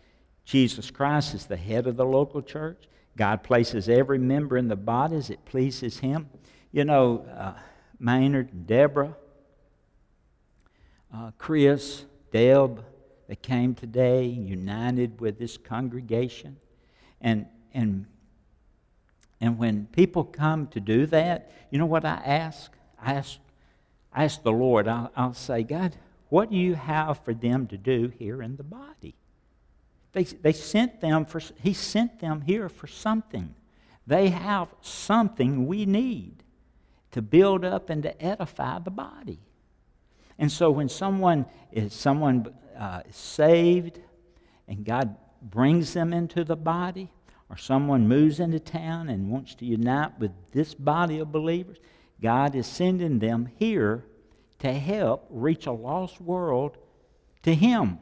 [0.45, 2.87] Jesus Christ is the head of the local church.
[3.17, 6.29] God places every member in the body as it pleases Him.
[6.71, 7.53] You know, uh,
[7.99, 9.15] Maynard Deborah,
[11.13, 12.83] uh, Chris, Deb,
[13.27, 16.57] they came today united with this congregation.
[17.21, 18.05] And, and,
[19.39, 22.71] and when people come to do that, you know what I ask?
[23.01, 23.37] I ask
[24.15, 25.95] ask the Lord, I'll, I'll say, God,
[26.29, 29.15] what do you have for them to do here in the body?
[30.13, 33.55] They, they sent them for, he sent them here for something.
[34.05, 36.43] They have something we need
[37.11, 39.39] to build up and to edify the body.
[40.37, 43.99] And so when someone is someone uh, saved
[44.67, 47.09] and God brings them into the body,
[47.49, 51.77] or someone moves into town and wants to unite with this body of believers,
[52.23, 54.05] God is sending them here
[54.59, 56.77] to help reach a lost world
[57.43, 57.99] to Him.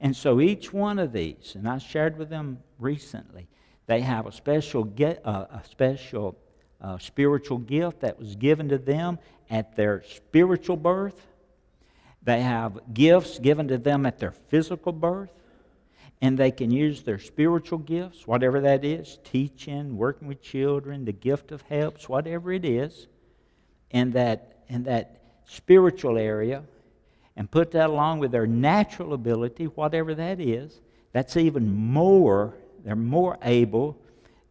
[0.00, 3.48] And so each one of these, and I shared with them recently,
[3.86, 6.38] they have a special, get, uh, a special
[6.80, 9.18] uh, spiritual gift that was given to them
[9.50, 11.26] at their spiritual birth.
[12.22, 15.30] They have gifts given to them at their physical birth.
[16.20, 21.12] And they can use their spiritual gifts, whatever that is teaching, working with children, the
[21.12, 23.06] gift of helps, whatever it is,
[23.90, 26.62] in that, in that spiritual area
[27.38, 30.80] and put that along with their natural ability, whatever that is,
[31.12, 32.54] that's even more,
[32.84, 33.96] they're more able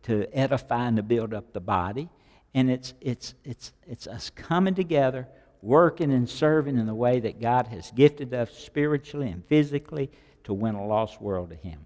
[0.03, 2.07] to edify and to build up the body.
[2.53, 5.28] And it's, it's, it's, it's us coming together,
[5.61, 10.09] working and serving in the way that God has gifted us spiritually and physically
[10.48, 11.80] to win a lost world to Him.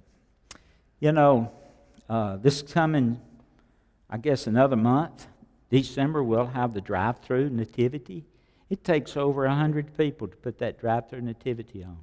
[0.99, 1.51] You know,
[2.07, 3.19] uh, this coming,
[4.09, 5.27] I guess, another month,
[5.71, 8.23] December, we'll have the drive through nativity.
[8.69, 11.97] It takes over 100 people to put that drive through nativity on.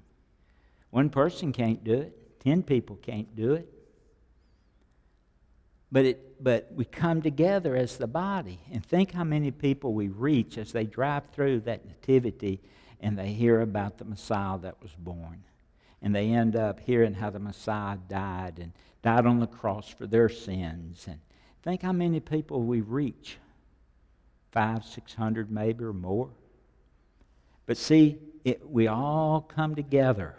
[0.90, 3.72] One person can't do it, 10 people can't do it.
[5.92, 10.08] But, it, but we come together as the body and think how many people we
[10.08, 12.60] reach as they drive through that nativity
[13.00, 15.44] and they hear about the Messiah that was born.
[16.00, 18.72] And they end up hearing how the Messiah died and
[19.02, 21.06] died on the cross for their sins.
[21.08, 21.18] And
[21.62, 23.38] think how many people we reach
[24.52, 26.30] five, six hundred maybe or more.
[27.66, 30.34] But see, it, we all come together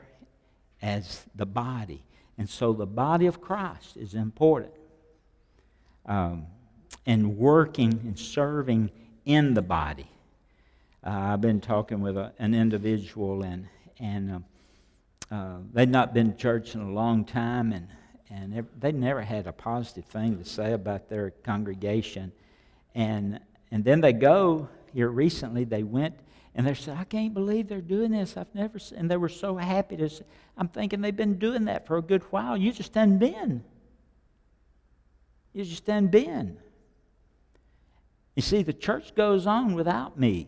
[0.82, 2.03] as the body.
[2.38, 4.74] And so the body of Christ is important.
[6.05, 6.47] Um,
[7.05, 8.91] and working and serving
[9.26, 10.10] in the body.
[11.05, 13.68] Uh, I've been talking with a, an individual, and,
[13.99, 14.39] and uh,
[15.32, 17.88] uh, they'd not been to church in a long time, and,
[18.30, 22.32] and they never had a positive thing to say about their congregation.
[22.95, 23.39] And,
[23.71, 26.15] and then they go here recently, they went
[26.55, 28.36] and they said, I can't believe they're doing this.
[28.36, 30.23] I've never seen, and they were so happy to say,
[30.57, 32.57] I'm thinking they've been doing that for a good while.
[32.57, 33.63] You just hadn't been.
[35.53, 36.57] You just hadn't been.
[38.36, 40.47] You see, the church goes on without me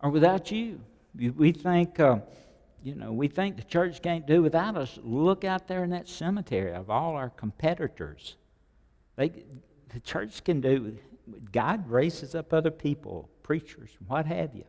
[0.00, 0.80] or without you.
[1.14, 2.20] We think, uh,
[2.82, 4.98] you know, we think the church can't do without us.
[5.02, 8.36] Look out there in that cemetery of all our competitors.
[9.16, 9.30] They,
[9.88, 10.96] the church can do.
[11.52, 14.64] God raises up other people, preachers, what have you.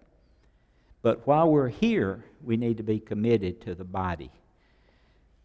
[1.01, 4.31] But while we're here, we need to be committed to the body.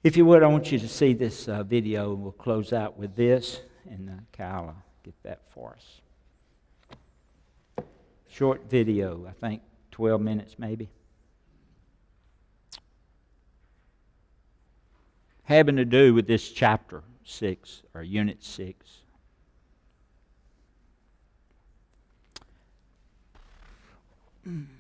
[0.03, 2.99] If you would, I want you to see this uh, video, and we'll close out
[2.99, 3.61] with this.
[3.89, 6.01] And uh, Kyle, will get that for us.
[8.29, 9.63] Short video, I think
[9.93, 10.91] 12 minutes maybe.
[15.45, 19.01] Having to do with this chapter 6 or unit 6.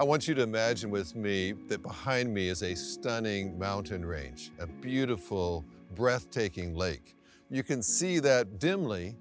[0.00, 4.52] I want you to imagine with me that behind me is a stunning mountain range,
[4.60, 5.64] a beautiful,
[5.96, 7.16] breathtaking lake.
[7.50, 9.16] You can see that dimly,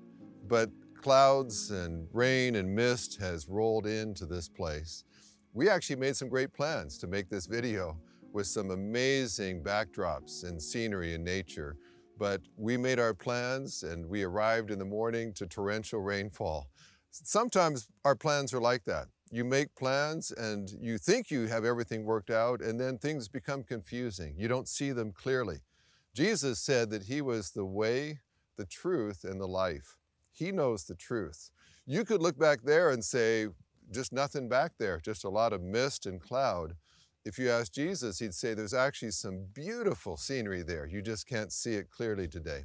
[0.48, 5.04] but clouds and rain and mist has rolled into this place.
[5.52, 7.98] We actually made some great plans to make this video
[8.32, 11.76] with some amazing backdrops and scenery and nature.
[12.20, 16.68] But we made our plans and we arrived in the morning to torrential rainfall.
[17.10, 22.04] Sometimes our plans are like that you make plans and you think you have everything
[22.04, 24.36] worked out, and then things become confusing.
[24.38, 25.60] You don't see them clearly.
[26.14, 28.20] Jesus said that He was the way,
[28.58, 29.98] the truth, and the life.
[30.32, 31.52] He knows the truth.
[31.86, 33.48] You could look back there and say,
[33.92, 36.74] just nothing back there, just a lot of mist and cloud.
[37.24, 40.86] If you ask Jesus, he'd say there's actually some beautiful scenery there.
[40.86, 42.64] You just can't see it clearly today.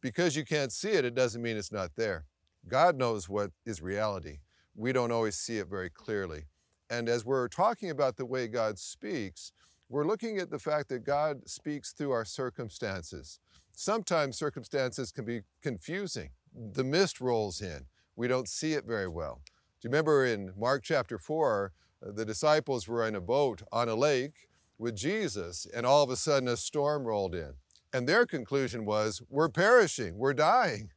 [0.00, 2.24] Because you can't see it, it doesn't mean it's not there.
[2.68, 4.38] God knows what is reality
[4.74, 6.44] we don't always see it very clearly.
[6.90, 9.52] And as we're talking about the way God speaks,
[9.88, 13.38] we're looking at the fact that God speaks through our circumstances.
[13.76, 16.30] Sometimes circumstances can be confusing.
[16.54, 17.86] The mist rolls in.
[18.16, 19.42] We don't see it very well.
[19.44, 21.72] Do you remember in Mark chapter 4,
[22.06, 24.48] uh, the disciples were in a boat on a lake
[24.78, 27.54] with Jesus, and all of a sudden a storm rolled in.
[27.92, 30.90] And their conclusion was, We're perishing, we're dying.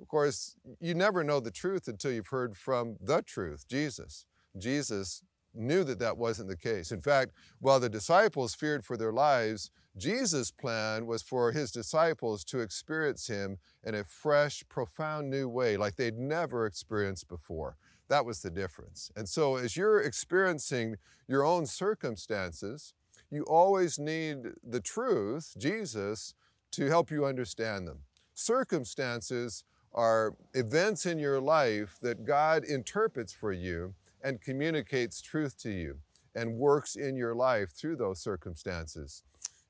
[0.00, 4.26] Of course, you never know the truth until you've heard from the truth, Jesus.
[4.56, 5.22] Jesus
[5.54, 6.92] knew that that wasn't the case.
[6.92, 12.44] In fact, while the disciples feared for their lives, Jesus' plan was for his disciples
[12.44, 17.76] to experience him in a fresh, profound new way, like they'd never experienced before.
[18.08, 19.10] That was the difference.
[19.16, 20.96] And so, as you're experiencing
[21.26, 22.94] your own circumstances,
[23.30, 26.34] you always need the truth, Jesus,
[26.72, 28.00] to help you understand them.
[28.34, 29.64] Circumstances
[29.98, 35.98] are events in your life that God interprets for you and communicates truth to you
[36.36, 39.24] and works in your life through those circumstances.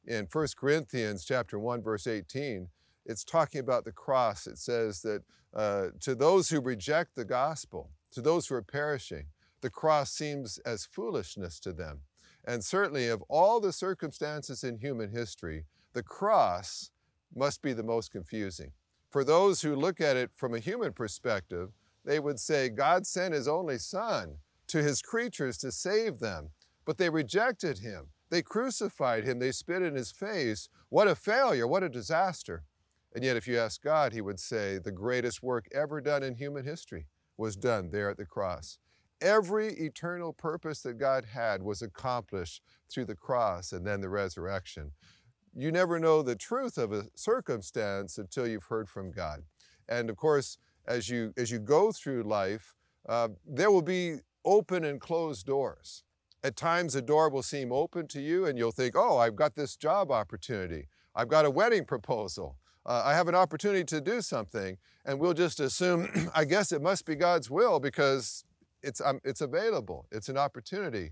[0.07, 2.69] in 1 Corinthians chapter 1, verse 18,
[3.07, 4.47] it's talking about the cross.
[4.47, 5.23] It says that
[5.55, 9.29] uh, to those who reject the gospel, to those who are perishing,
[9.63, 12.01] the cross seems as foolishness to them.
[12.47, 15.65] And certainly, of all the circumstances in human history,
[15.95, 16.91] the cross
[17.35, 18.73] must be the most confusing.
[19.11, 21.71] For those who look at it from a human perspective,
[22.05, 24.39] they would say, God sent his only son
[24.69, 26.51] to his creatures to save them,
[26.85, 28.09] but they rejected him.
[28.31, 29.39] They crucified him.
[29.39, 30.69] They spit in his face.
[30.91, 31.67] What a failure.
[31.67, 32.65] What a disaster.
[33.15, 36.35] And yet, if you ask God, he would say the greatest work ever done in
[36.35, 37.07] human history
[37.39, 38.79] was done there at the cross.
[39.21, 44.93] Every eternal purpose that God had was accomplished through the cross and then the resurrection.
[45.55, 49.43] You never know the truth of a circumstance until you've heard from God.
[49.89, 52.75] And of course, as you, as you go through life,
[53.09, 56.05] uh, there will be open and closed doors.
[56.43, 59.57] At times, a door will seem open to you, and you'll think, oh, I've got
[59.57, 60.89] this job opportunity.
[61.15, 62.57] I've got a wedding proposal.
[62.87, 64.79] Uh, I have an opportunity to do something.
[65.05, 68.45] And we'll just assume, I guess it must be God's will because
[68.83, 71.11] it's, um, it's available, it's an opportunity.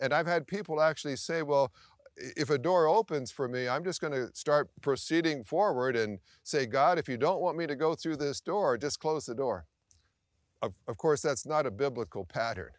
[0.00, 1.72] And I've had people actually say, well,
[2.16, 6.66] if a door opens for me, I'm just going to start proceeding forward and say,
[6.66, 9.66] God, if you don't want me to go through this door, just close the door.
[10.62, 12.70] Of, of course, that's not a biblical pattern.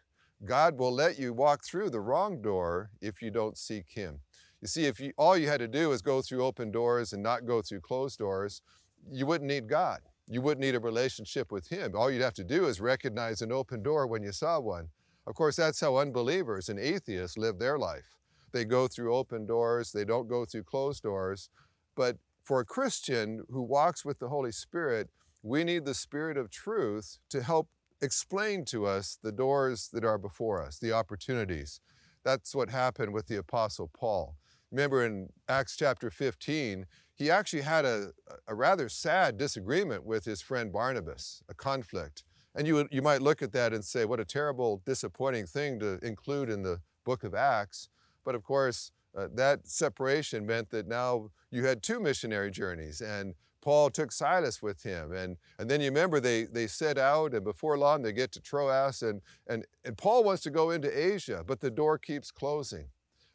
[0.44, 4.20] God will let you walk through the wrong door if you don't seek Him.
[4.60, 7.22] You see, if you, all you had to do is go through open doors and
[7.22, 8.62] not go through closed doors,
[9.10, 10.00] you wouldn't need God.
[10.28, 11.92] You wouldn't need a relationship with Him.
[11.94, 14.88] All you'd have to do is recognize an open door when you saw one.
[15.26, 18.16] Of course, that's how unbelievers and atheists live their life.
[18.52, 21.50] They go through open doors, they don't go through closed doors.
[21.94, 25.08] But for a Christian who walks with the Holy Spirit,
[25.42, 27.68] we need the Spirit of truth to help
[28.00, 31.80] explain to us the doors that are before us, the opportunities.
[32.24, 34.36] That's what happened with the Apostle Paul.
[34.70, 38.10] Remember in Acts chapter 15, he actually had a,
[38.46, 42.24] a rather sad disagreement with his friend Barnabas, a conflict.
[42.54, 45.98] And you, you might look at that and say, what a terrible, disappointing thing to
[46.02, 47.88] include in the book of Acts.
[48.26, 53.34] But of course, uh, that separation meant that now you had two missionary journeys, and
[53.62, 55.12] Paul took Silas with him.
[55.12, 58.40] And, and then you remember they, they set out, and before long they get to
[58.40, 62.88] Troas, and, and, and Paul wants to go into Asia, but the door keeps closing.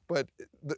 [0.08, 0.28] But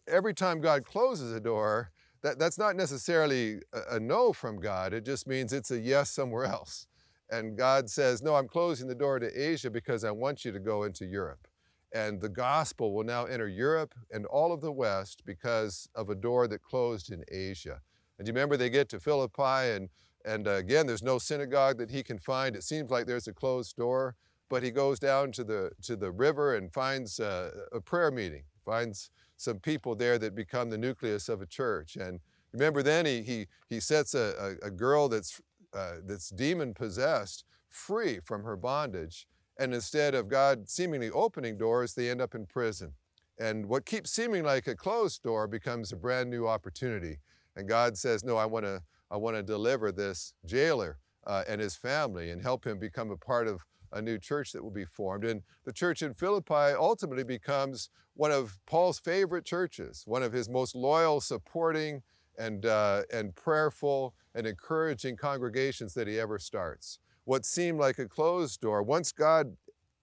[0.07, 1.91] every time God closes a door,
[2.22, 4.93] that, that's not necessarily a, a no from God.
[4.93, 6.86] It just means it's a yes somewhere else.
[7.32, 10.59] And God says, No, I'm closing the door to Asia because I want you to
[10.59, 11.47] go into Europe.
[11.94, 16.16] And the gospel will now enter Europe and all of the West because of a
[16.16, 17.82] door that closed in Asia.
[18.18, 19.89] And you remember they get to Philippi, and,
[20.26, 22.56] and uh, again, there's no synagogue that he can find.
[22.56, 24.16] It seems like there's a closed door,
[24.50, 28.44] but he goes down to the, to the river and finds uh, a prayer meeting,
[28.66, 31.96] finds some people there that become the nucleus of a church.
[31.96, 32.20] And
[32.54, 35.41] remember then he, he, he sets a, a, a girl that's,
[35.76, 39.28] uh, that's demon possessed free from her bondage.
[39.58, 42.93] And instead of God seemingly opening doors, they end up in prison.
[43.39, 47.18] And what keeps seeming like a closed door becomes a brand new opportunity.
[47.56, 48.82] And God says, No, I want to
[49.12, 50.97] I want to deliver this jailer
[51.28, 54.64] uh, and his family and help him become a part of a new church that
[54.64, 55.24] will be formed.
[55.24, 60.49] And the church in Philippi ultimately becomes one of Paul's favorite churches, one of his
[60.49, 62.01] most loyal, supporting,
[62.38, 66.99] and, uh, and prayerful and encouraging congregations that he ever starts.
[67.26, 69.56] What seemed like a closed door, once God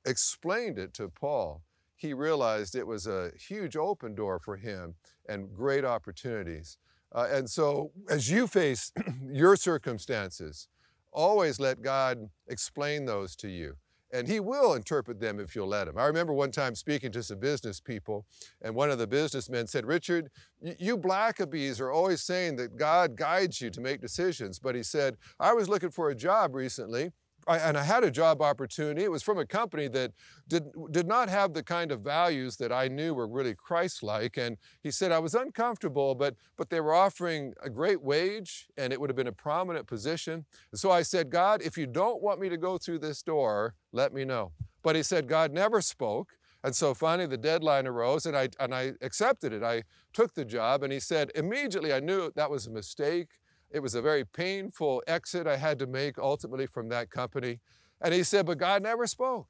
[0.06, 1.62] explained it to Paul,
[1.96, 4.94] he realized it was a huge open door for him
[5.28, 6.78] and great opportunities.
[7.12, 8.92] Uh, and so, as you face
[9.30, 10.68] your circumstances,
[11.12, 13.76] Always let God explain those to you.
[14.12, 15.96] And he will interpret them if you'll let him.
[15.96, 18.26] I remember one time speaking to some business people,
[18.60, 20.30] and one of the businessmen said, Richard,
[20.60, 24.58] you Blackabys are always saying that God guides you to make decisions.
[24.58, 27.12] But he said, I was looking for a job recently,
[27.56, 29.02] And I had a job opportunity.
[29.02, 30.12] It was from a company that
[30.46, 34.36] did, did not have the kind of values that I knew were really Christ-like.
[34.36, 38.92] And he said I was uncomfortable, but, but they were offering a great wage and
[38.92, 40.44] it would have been a prominent position.
[40.70, 43.74] And so I said, God, if you don't want me to go through this door,
[43.92, 44.52] let me know.
[44.82, 46.36] But he said, God never spoke.
[46.62, 49.62] And so finally the deadline arose and I, and I accepted it.
[49.62, 49.82] I
[50.12, 53.28] took the job and he said, immediately I knew that was a mistake.
[53.70, 57.60] It was a very painful exit I had to make ultimately from that company.
[58.00, 59.48] And he said, But God never spoke.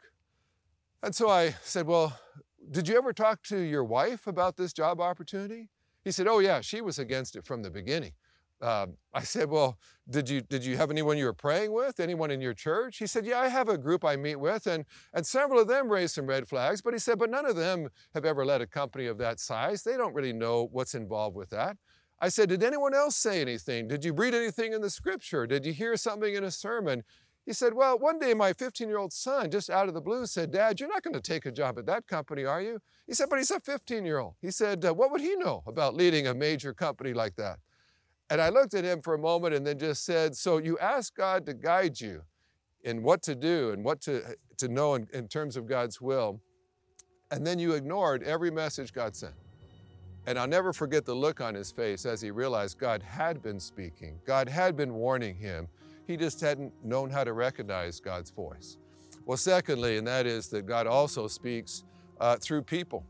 [1.03, 2.18] And so I said, Well,
[2.71, 5.68] did you ever talk to your wife about this job opportunity?
[6.05, 8.12] He said, Oh, yeah, she was against it from the beginning.
[8.61, 11.99] um, I said, Well, did you, did you have anyone you were praying with?
[11.99, 12.99] Anyone in your church?
[12.99, 15.89] He said, Yeah, I have a group I meet with, and, and several of them
[15.89, 16.83] raised some red flags.
[16.83, 19.83] But he said, But none of them have ever led a company of that size.
[19.83, 21.79] They don't really know what's involved with that.
[22.21, 23.89] I said, Did anyone else say anything?
[23.89, 25.47] Did you read anything in the scripture?
[25.47, 27.03] Did you hear something in a sermon?
[27.47, 30.27] He said, Well, one day my 15 year old son, just out of the blue,
[30.27, 32.81] said, Dad, you're not going to take a job at that company, are you?
[33.07, 34.35] He said, But he's a 15 year old.
[34.41, 37.59] He said, uh, What would he know about leading a major company like that?
[38.29, 41.14] And I looked at him for a moment and then just said, So you ask
[41.16, 42.23] God to guide you
[42.85, 44.23] in what to do and what to,
[44.59, 46.41] to know in, in terms of God's will,
[47.31, 49.35] and then you ignored every message God sent.
[50.31, 53.59] And I'll never forget the look on his face as he realized God had been
[53.59, 55.66] speaking, God had been warning him.
[56.07, 58.76] He just hadn't known how to recognize God's voice.
[59.26, 61.83] Well, secondly, and that is that God also speaks
[62.20, 63.05] uh, through people.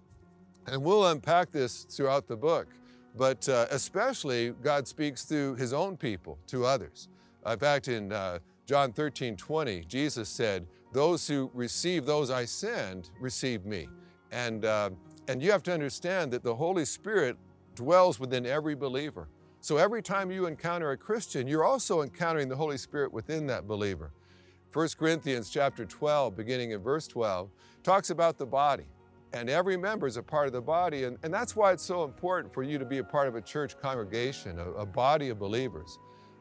[0.66, 2.68] And we'll unpack this throughout the book.
[3.14, 7.08] But uh, especially, God speaks through his own people to others.
[7.46, 13.10] In fact, in uh, John 13 20, Jesus said, Those who receive those I send
[13.20, 13.88] receive me.
[14.32, 14.88] And, uh,
[15.28, 17.36] and you have to understand that the Holy Spirit
[17.74, 19.28] dwells within every believer.
[19.60, 23.68] So every time you encounter a Christian, you're also encountering the Holy Spirit within that
[23.68, 24.12] believer.
[24.72, 27.50] 1 Corinthians chapter 12, beginning in verse 12,
[27.82, 28.86] talks about the body
[29.32, 31.04] and every member is a part of the body.
[31.04, 33.40] And, and that's why it's so important for you to be a part of a
[33.40, 35.98] church congregation, a, a body of believers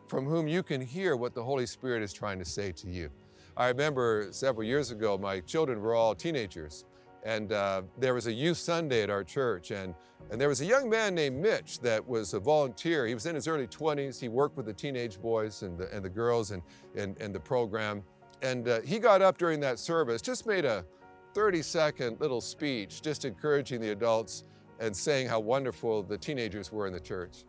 [0.07, 3.11] from whom you can hear what the Holy Spirit is trying to say to you.
[3.55, 6.85] I remember several years ago, my children were all teenagers,
[7.23, 9.93] and uh, there was a youth Sunday at our church, and,
[10.31, 13.05] and there was a young man named Mitch that was a volunteer.
[13.07, 14.19] He was in his early 20s.
[14.19, 16.61] He worked with the teenage boys and the, and the girls and,
[16.95, 18.03] and, and the program.
[18.41, 20.85] And uh, he got up during that service, just made a,
[21.33, 24.43] 30 second little speech just encouraging the adults
[24.79, 27.43] and saying how wonderful the teenagers were in the church.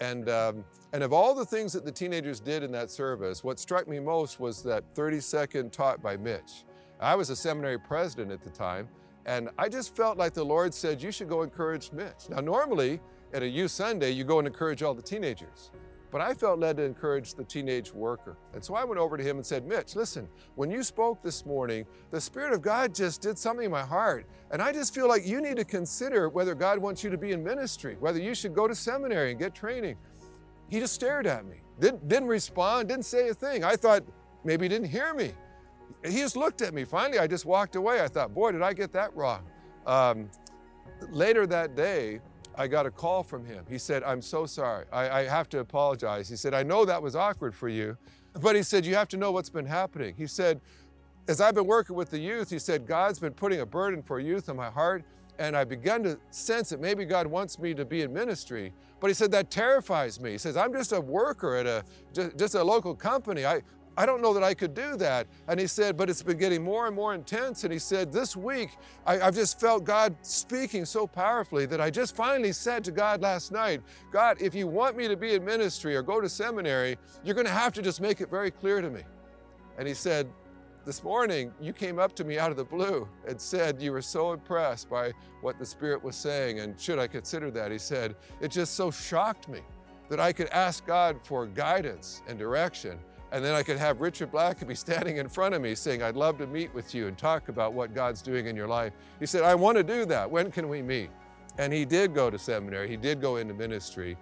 [0.00, 3.58] And, um, and of all the things that the teenagers did in that service, what
[3.58, 6.64] struck me most was that 30 second talk by Mitch.
[7.00, 8.88] I was a seminary president at the time,
[9.26, 12.28] and I just felt like the Lord said, You should go encourage Mitch.
[12.28, 13.00] Now, normally
[13.32, 15.70] at a youth Sunday, you go and encourage all the teenagers.
[16.10, 18.36] But I felt led to encourage the teenage worker.
[18.52, 21.44] And so I went over to him and said, Mitch, listen, when you spoke this
[21.44, 24.26] morning, the Spirit of God just did something in my heart.
[24.52, 27.32] And I just feel like you need to consider whether God wants you to be
[27.32, 29.96] in ministry, whether you should go to seminary and get training.
[30.68, 33.64] He just stared at me, didn't, didn't respond, didn't say a thing.
[33.64, 34.04] I thought
[34.44, 35.32] maybe he didn't hear me.
[36.04, 36.84] He just looked at me.
[36.84, 38.00] Finally, I just walked away.
[38.00, 39.42] I thought, boy, did I get that wrong.
[39.86, 40.28] Um,
[41.10, 42.20] later that day,
[42.56, 43.64] I got a call from him.
[43.68, 44.86] He said, I'm so sorry.
[44.92, 46.28] I, I, have to apologize.
[46.28, 47.96] He said, I know that was awkward for you,
[48.40, 50.14] but he said, You have to know what's been happening.
[50.16, 50.60] He said,
[51.26, 54.20] As I've been working with the youth, he said, God's been putting a burden for
[54.20, 55.04] youth in my heart,
[55.38, 58.72] and I began to sense that maybe God wants me to be in ministry.
[59.00, 60.32] But he said, That terrifies me.
[60.32, 63.44] He says, I'm just a worker at a just, just a local company.
[63.44, 63.62] I,
[63.96, 65.26] I don't know that I could do that.
[65.46, 67.64] And he said, but it's been getting more and more intense.
[67.64, 68.70] And he said, this week,
[69.06, 73.22] I, have just felt God speaking so powerfully that I just finally said to God
[73.22, 76.96] last night, God, if you want me to be in ministry or go to seminary,
[77.22, 79.02] you're going to have to just make it very clear to me.
[79.78, 80.28] And he said,
[80.84, 84.02] this morning, you came up to me out of the blue and said you were
[84.02, 86.60] so impressed by what the Spirit was saying.
[86.60, 87.72] And should I consider that?
[87.72, 89.60] He said, it just so shocked me
[90.10, 92.98] that I could ask God for guidance and direction
[93.32, 96.38] and then I could have Richard Blackaby standing in front of me saying, I'd love
[96.38, 98.92] to meet with you and talk about what God's doing in your life.
[99.18, 100.30] He said, I want to do that.
[100.30, 101.10] When can we meet?
[101.58, 104.16] And he did go to seminary, he did go into ministry.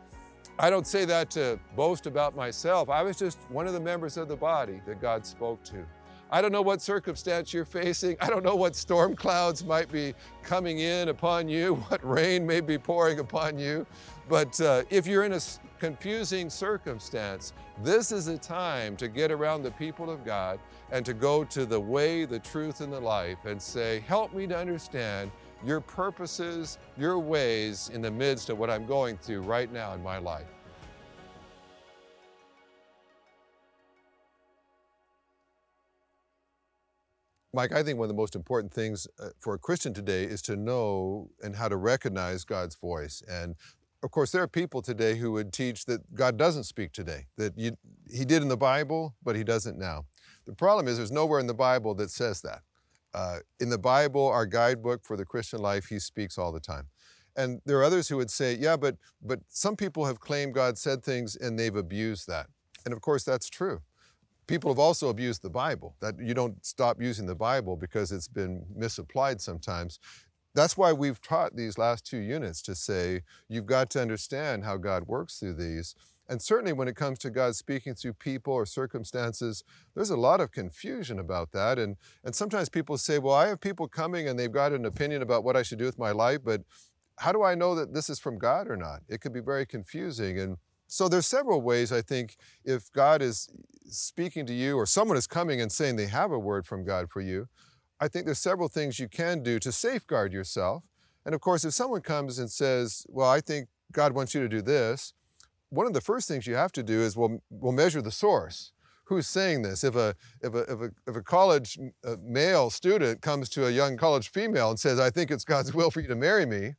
[0.59, 2.91] I don't say that to boast about myself.
[2.91, 5.85] I was just one of the members of the body that God spoke to.
[6.31, 8.17] I don't know what circumstance you're facing.
[8.19, 12.61] I don't know what storm clouds might be coming in upon you, what rain may
[12.61, 13.87] be pouring upon you.
[14.31, 15.41] But uh, if you're in a
[15.83, 17.53] confusing circumstance,
[17.83, 20.61] this is a time to get around the people of God
[20.93, 24.47] and to go to the way, the truth, and the life and say, Help me
[24.47, 25.33] to understand
[25.67, 30.01] your purposes, your ways in the midst of what I'm going through right now in
[30.05, 30.47] my life.
[37.53, 40.43] Mike, I think one of the most important things uh, for a Christian today is
[40.43, 43.21] to know and how to recognize God's voice.
[43.29, 43.57] And
[44.03, 47.57] of course, there are people today who would teach that God doesn't speak today, that
[47.57, 47.77] you,
[48.11, 50.07] He did in the Bible, but He doesn't now.
[50.47, 52.63] The problem is, there's nowhere in the Bible that says that.
[53.15, 56.89] Uh, in the Bible, our guidebook for the Christian life, He speaks all the time.
[57.37, 60.77] And there are others who would say, yeah, but, but some people have claimed God
[60.77, 62.47] said things and they've abused that.
[62.85, 63.81] And of course, that's true.
[64.47, 65.95] People have also abused the Bible.
[66.01, 69.99] That you don't stop using the Bible because it's been misapplied sometimes
[70.55, 74.77] that's why we've taught these last two units to say you've got to understand how
[74.77, 75.95] God works through these.
[76.29, 80.41] And certainly when it comes to God speaking through people or circumstances, there's a lot
[80.41, 81.79] of confusion about that.
[81.79, 85.23] And, and sometimes people say, well, I have people coming and they've got an opinion
[85.23, 86.63] about what I should do with my life, but
[87.19, 89.01] how do I know that this is from God or not?
[89.09, 90.39] It could be very confusing.
[90.39, 93.49] And so there's several ways I think if God is
[93.89, 97.11] speaking to you or someone is coming and saying they have a word from God
[97.11, 97.49] for you,
[98.03, 100.83] I think there's several things you can do to safeguard yourself.
[101.25, 104.49] And of course, if someone comes and says, Well, I think God wants you to
[104.49, 105.15] do this,
[105.69, 108.73] one of the first things you have to do is we'll, we'll measure the source.
[109.05, 109.85] Who's saying this?
[109.85, 113.71] If a, if a, if a, if a college uh, male student comes to a
[113.71, 116.75] young college female and says, I think it's God's will for you to marry me,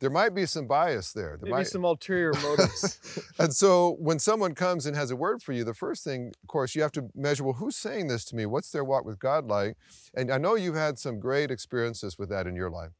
[0.00, 1.36] there might be some bias there.
[1.40, 1.66] there Maybe might...
[1.66, 3.20] some ulterior motives.
[3.38, 6.48] and so when someone comes and has a word for you, the first thing, of
[6.48, 8.46] course, you have to measure well, who's saying this to me?
[8.46, 9.76] What's their walk with God like?
[10.14, 12.92] And I know you've had some great experiences with that in your life.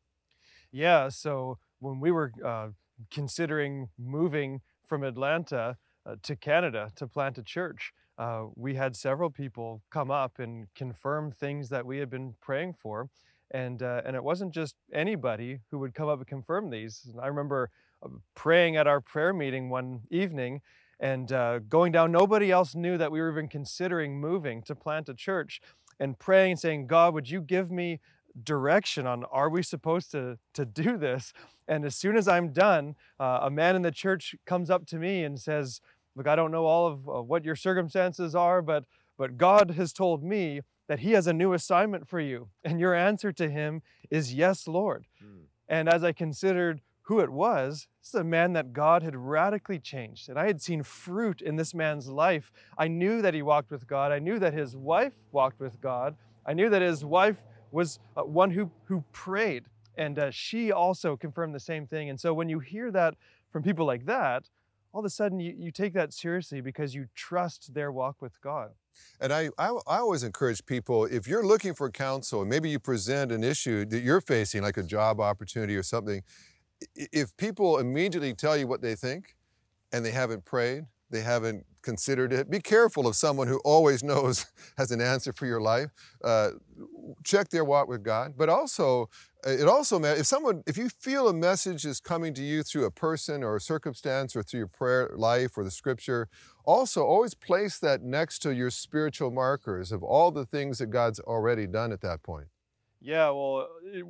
[0.70, 1.09] Yeah.
[1.09, 2.68] So when we were uh,
[3.11, 9.30] considering moving from Atlanta uh, to Canada to plant a church, uh, we had several
[9.30, 13.09] people come up and confirm things that we had been praying for
[13.51, 17.09] and uh, and it wasn't just anybody who would come up and confirm these.
[17.20, 17.70] I remember
[18.03, 20.61] uh, praying at our prayer meeting one evening
[21.01, 22.12] and uh, going down.
[22.12, 25.61] Nobody else knew that we were even considering moving to plant a church,
[25.98, 28.01] and praying and saying, "God, would you give me
[28.44, 31.32] direction on are we supposed to to do this?"
[31.66, 34.96] And as soon as I'm done, uh, a man in the church comes up to
[34.96, 35.80] me and says,
[36.14, 38.84] "Look, I don't know all of uh, what your circumstances are, but."
[39.18, 42.49] But God has told me that He has a new assignment for you.
[42.64, 43.80] And your answer to Him
[44.11, 45.07] is, Yes, Lord.
[45.24, 45.43] Mm.
[45.68, 49.78] And as I considered who it was, this is a man that God had radically
[49.78, 50.28] changed.
[50.28, 52.51] And I had seen fruit in this man's life.
[52.76, 54.11] I knew that he walked with God.
[54.11, 56.16] I knew that his wife walked with God.
[56.45, 57.36] I knew that his wife
[57.70, 59.66] was uh, one who, who prayed.
[59.97, 62.11] And uh, she also confirmed the same thing.
[62.11, 63.14] And so when you hear that
[63.53, 64.49] from people like that,
[64.93, 68.41] all of a sudden you, you take that seriously because you trust their walk with
[68.41, 68.70] God.
[69.20, 72.78] And I, I, I, always encourage people if you're looking for counsel and maybe you
[72.78, 76.22] present an issue that you're facing, like a job opportunity or something,
[76.97, 79.36] if people immediately tell you what they think
[79.93, 84.47] and they haven't prayed, they haven't considered it, be careful of someone who always knows
[84.76, 85.91] has an answer for your life.
[86.22, 86.51] Uh,
[87.24, 89.09] check their walk with God, but also
[89.45, 92.85] it also matters if someone if you feel a message is coming to you through
[92.85, 96.28] a person or a circumstance or through your prayer life or the scripture
[96.64, 101.20] also always place that next to your spiritual markers of all the things that god's
[101.20, 102.49] already done at that point
[103.01, 103.66] yeah well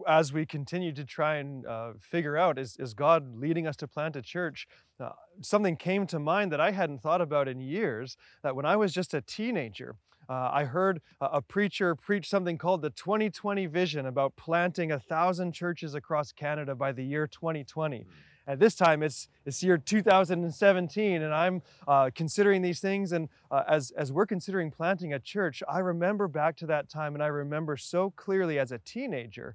[0.06, 3.86] as we continue to try and uh, figure out is, is god leading us to
[3.86, 4.66] plant a church
[4.98, 5.10] uh,
[5.40, 8.92] something came to mind that i hadn't thought about in years that when i was
[8.92, 9.96] just a teenager
[10.28, 15.50] uh, I heard a preacher preach something called the 2020 vision about planting a thousand
[15.50, 18.06] churches across Canada by the year 2020.
[18.50, 23.12] At this time, it's it's year 2017, and I'm uh, considering these things.
[23.12, 27.14] And uh, as as we're considering planting a church, I remember back to that time,
[27.14, 29.54] and I remember so clearly as a teenager,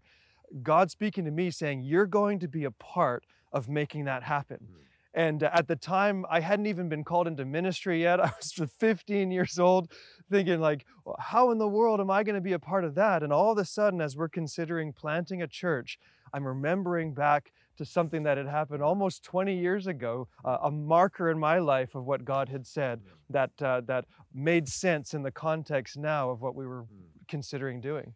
[0.63, 4.59] God speaking to me saying, "You're going to be a part of making that happen."
[4.63, 4.81] Mm-hmm.
[5.13, 8.19] And at the time, I hadn't even been called into ministry yet.
[8.23, 9.91] I was 15 years old,
[10.31, 12.95] thinking like, well, how in the world am I going to be a part of
[12.95, 13.23] that?
[13.23, 15.99] And all of a sudden, as we're considering planting a church,
[16.33, 21.29] I'm remembering back to something that had happened almost 20 years ago, uh, a marker
[21.29, 25.31] in my life of what God had said that uh, that made sense in the
[25.31, 27.03] context now of what we were hmm.
[27.27, 28.13] considering doing.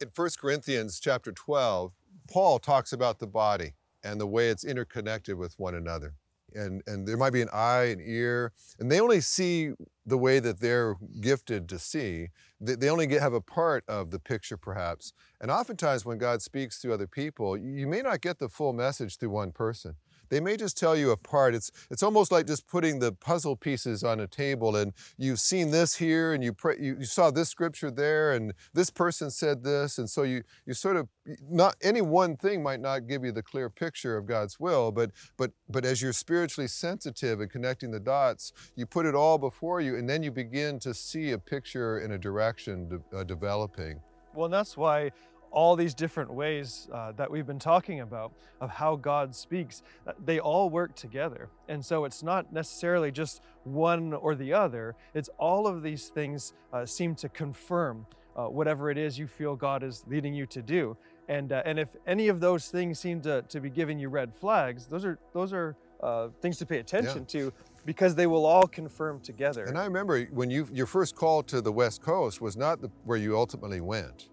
[0.00, 1.92] In 1 Corinthians chapter 12,
[2.30, 6.14] Paul talks about the body and the way it's interconnected with one another
[6.54, 9.72] and and there might be an eye an ear and they only see
[10.06, 12.28] the way that they're gifted to see.
[12.60, 15.12] They, they only get have a part of the picture perhaps.
[15.40, 19.16] And oftentimes when god speaks through other people you may not get the full message
[19.16, 19.96] through one person
[20.30, 21.54] they may just tell you apart.
[21.54, 25.70] It's, it's almost like just putting the puzzle pieces on a table and you've seen
[25.70, 29.62] this here and you, pray, you, you saw this scripture there and this person said
[29.62, 29.98] this.
[29.98, 31.08] And so you, you sort of,
[31.48, 35.10] not any one thing might not give you the clear picture of God's will, but,
[35.36, 39.80] but, but as you're spiritually sensitive and connecting the dots, you put it all before
[39.80, 44.00] you and then you begin to see a picture in a direction de- uh, developing.
[44.34, 45.10] Well, that's why
[45.50, 50.12] all these different ways uh, that we've been talking about of how God speaks, uh,
[50.24, 51.48] they all work together.
[51.68, 56.54] And so it's not necessarily just one or the other, it's all of these things
[56.72, 60.62] uh, seem to confirm uh, whatever it is you feel God is leading you to
[60.62, 60.96] do.
[61.28, 64.34] And, uh, and if any of those things seem to, to be giving you red
[64.34, 67.40] flags, those are, those are uh, things to pay attention yeah.
[67.40, 67.52] to
[67.84, 69.64] because they will all confirm together.
[69.64, 72.90] And I remember when you your first call to the West Coast was not the,
[73.04, 74.28] where you ultimately went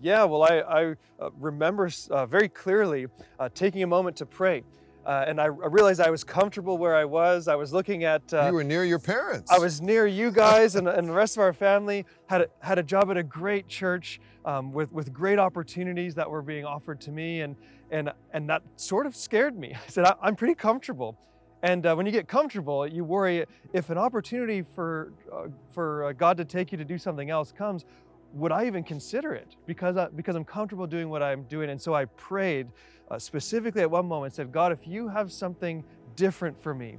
[0.00, 0.84] Yeah, well, I, I
[1.20, 3.06] uh, remember uh, very clearly
[3.38, 4.62] uh, taking a moment to pray.
[5.06, 7.46] Uh, and I, I, realized I was comfortable where I was.
[7.46, 8.22] I was looking at.
[8.32, 9.50] Uh, you were near your parents.
[9.50, 12.06] I was near you guys and, and the rest of our family.
[12.26, 16.30] Had a, had a job at a great church um, with, with great opportunities that
[16.30, 17.42] were being offered to me.
[17.42, 17.54] And,
[17.90, 19.74] and, and that sort of scared me.
[19.86, 21.18] I said, I, am pretty comfortable.
[21.62, 26.12] And uh, when you get comfortable, you worry if an opportunity for, uh, for uh,
[26.12, 27.86] God to take you to do something else comes,
[28.34, 29.56] would I even consider it?
[29.66, 31.70] Because, I, because I'm comfortable doing what I'm doing.
[31.70, 32.66] And so I prayed
[33.10, 35.84] uh, specifically at one moment, said, God, if you have something
[36.16, 36.98] different for me,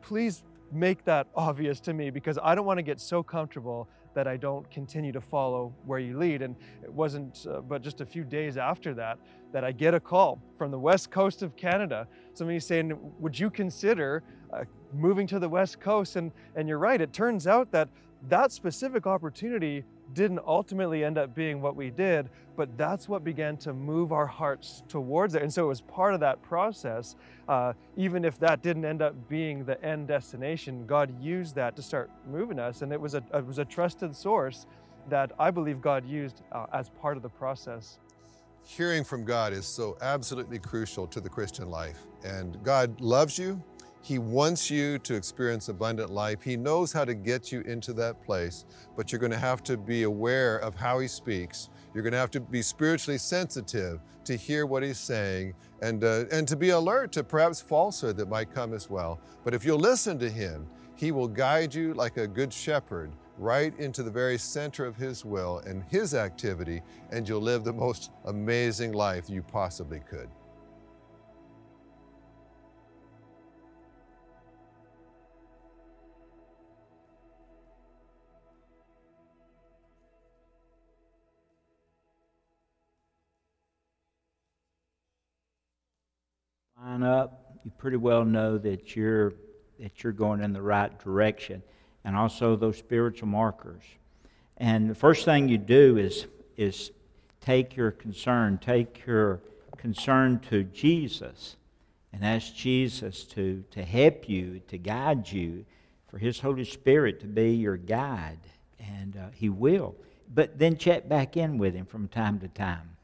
[0.00, 4.26] please make that obvious to me because I don't want to get so comfortable that
[4.26, 6.42] I don't continue to follow where you lead.
[6.42, 9.18] And it wasn't uh, but just a few days after that
[9.52, 12.06] that I get a call from the west coast of Canada.
[12.34, 14.22] Somebody saying, Would you consider
[14.52, 16.16] uh, moving to the west coast?
[16.16, 17.88] And, and you're right, it turns out that
[18.28, 19.84] that specific opportunity
[20.14, 24.26] didn't ultimately end up being what we did, but that's what began to move our
[24.26, 25.42] hearts towards it.
[25.42, 27.16] And so it was part of that process.
[27.48, 31.82] Uh, even if that didn't end up being the end destination, God used that to
[31.82, 32.82] start moving us.
[32.82, 34.66] And it was a, it was a trusted source
[35.08, 37.98] that I believe God used uh, as part of the process.
[38.64, 41.98] Hearing from God is so absolutely crucial to the Christian life.
[42.24, 43.60] And God loves you.
[44.04, 46.42] He wants you to experience abundant life.
[46.42, 48.64] He knows how to get you into that place,
[48.96, 51.68] but you're going to have to be aware of how He speaks.
[51.94, 56.24] You're going to have to be spiritually sensitive to hear what He's saying and, uh,
[56.32, 59.20] and to be alert to perhaps falsehood that might come as well.
[59.44, 63.72] But if you'll listen to Him, He will guide you like a good shepherd right
[63.78, 66.82] into the very center of His will and His activity,
[67.12, 70.28] and you'll live the most amazing life you possibly could.
[87.04, 89.34] Up, you pretty well know that you're
[89.78, 91.62] that you're going in the right direction,
[92.04, 93.82] and also those spiritual markers.
[94.56, 96.26] And the first thing you do is
[96.56, 96.90] is
[97.40, 99.40] take your concern, take your
[99.76, 101.56] concern to Jesus,
[102.12, 105.64] and ask Jesus to to help you, to guide you,
[106.08, 108.40] for His Holy Spirit to be your guide,
[108.78, 109.94] and uh, He will.
[110.34, 112.96] But then check back in with Him from time to time,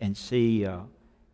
[0.00, 0.66] and see.
[0.66, 0.80] Uh,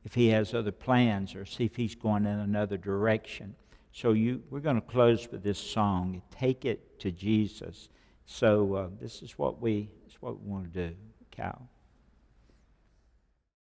[0.05, 3.55] if he has other plans or see if he's going in another direction.
[3.93, 7.89] So you, we're going to close with this song, "Take It to Jesus."
[8.25, 10.97] So uh, this is what we, this is what we want to do,
[11.31, 11.69] Cal.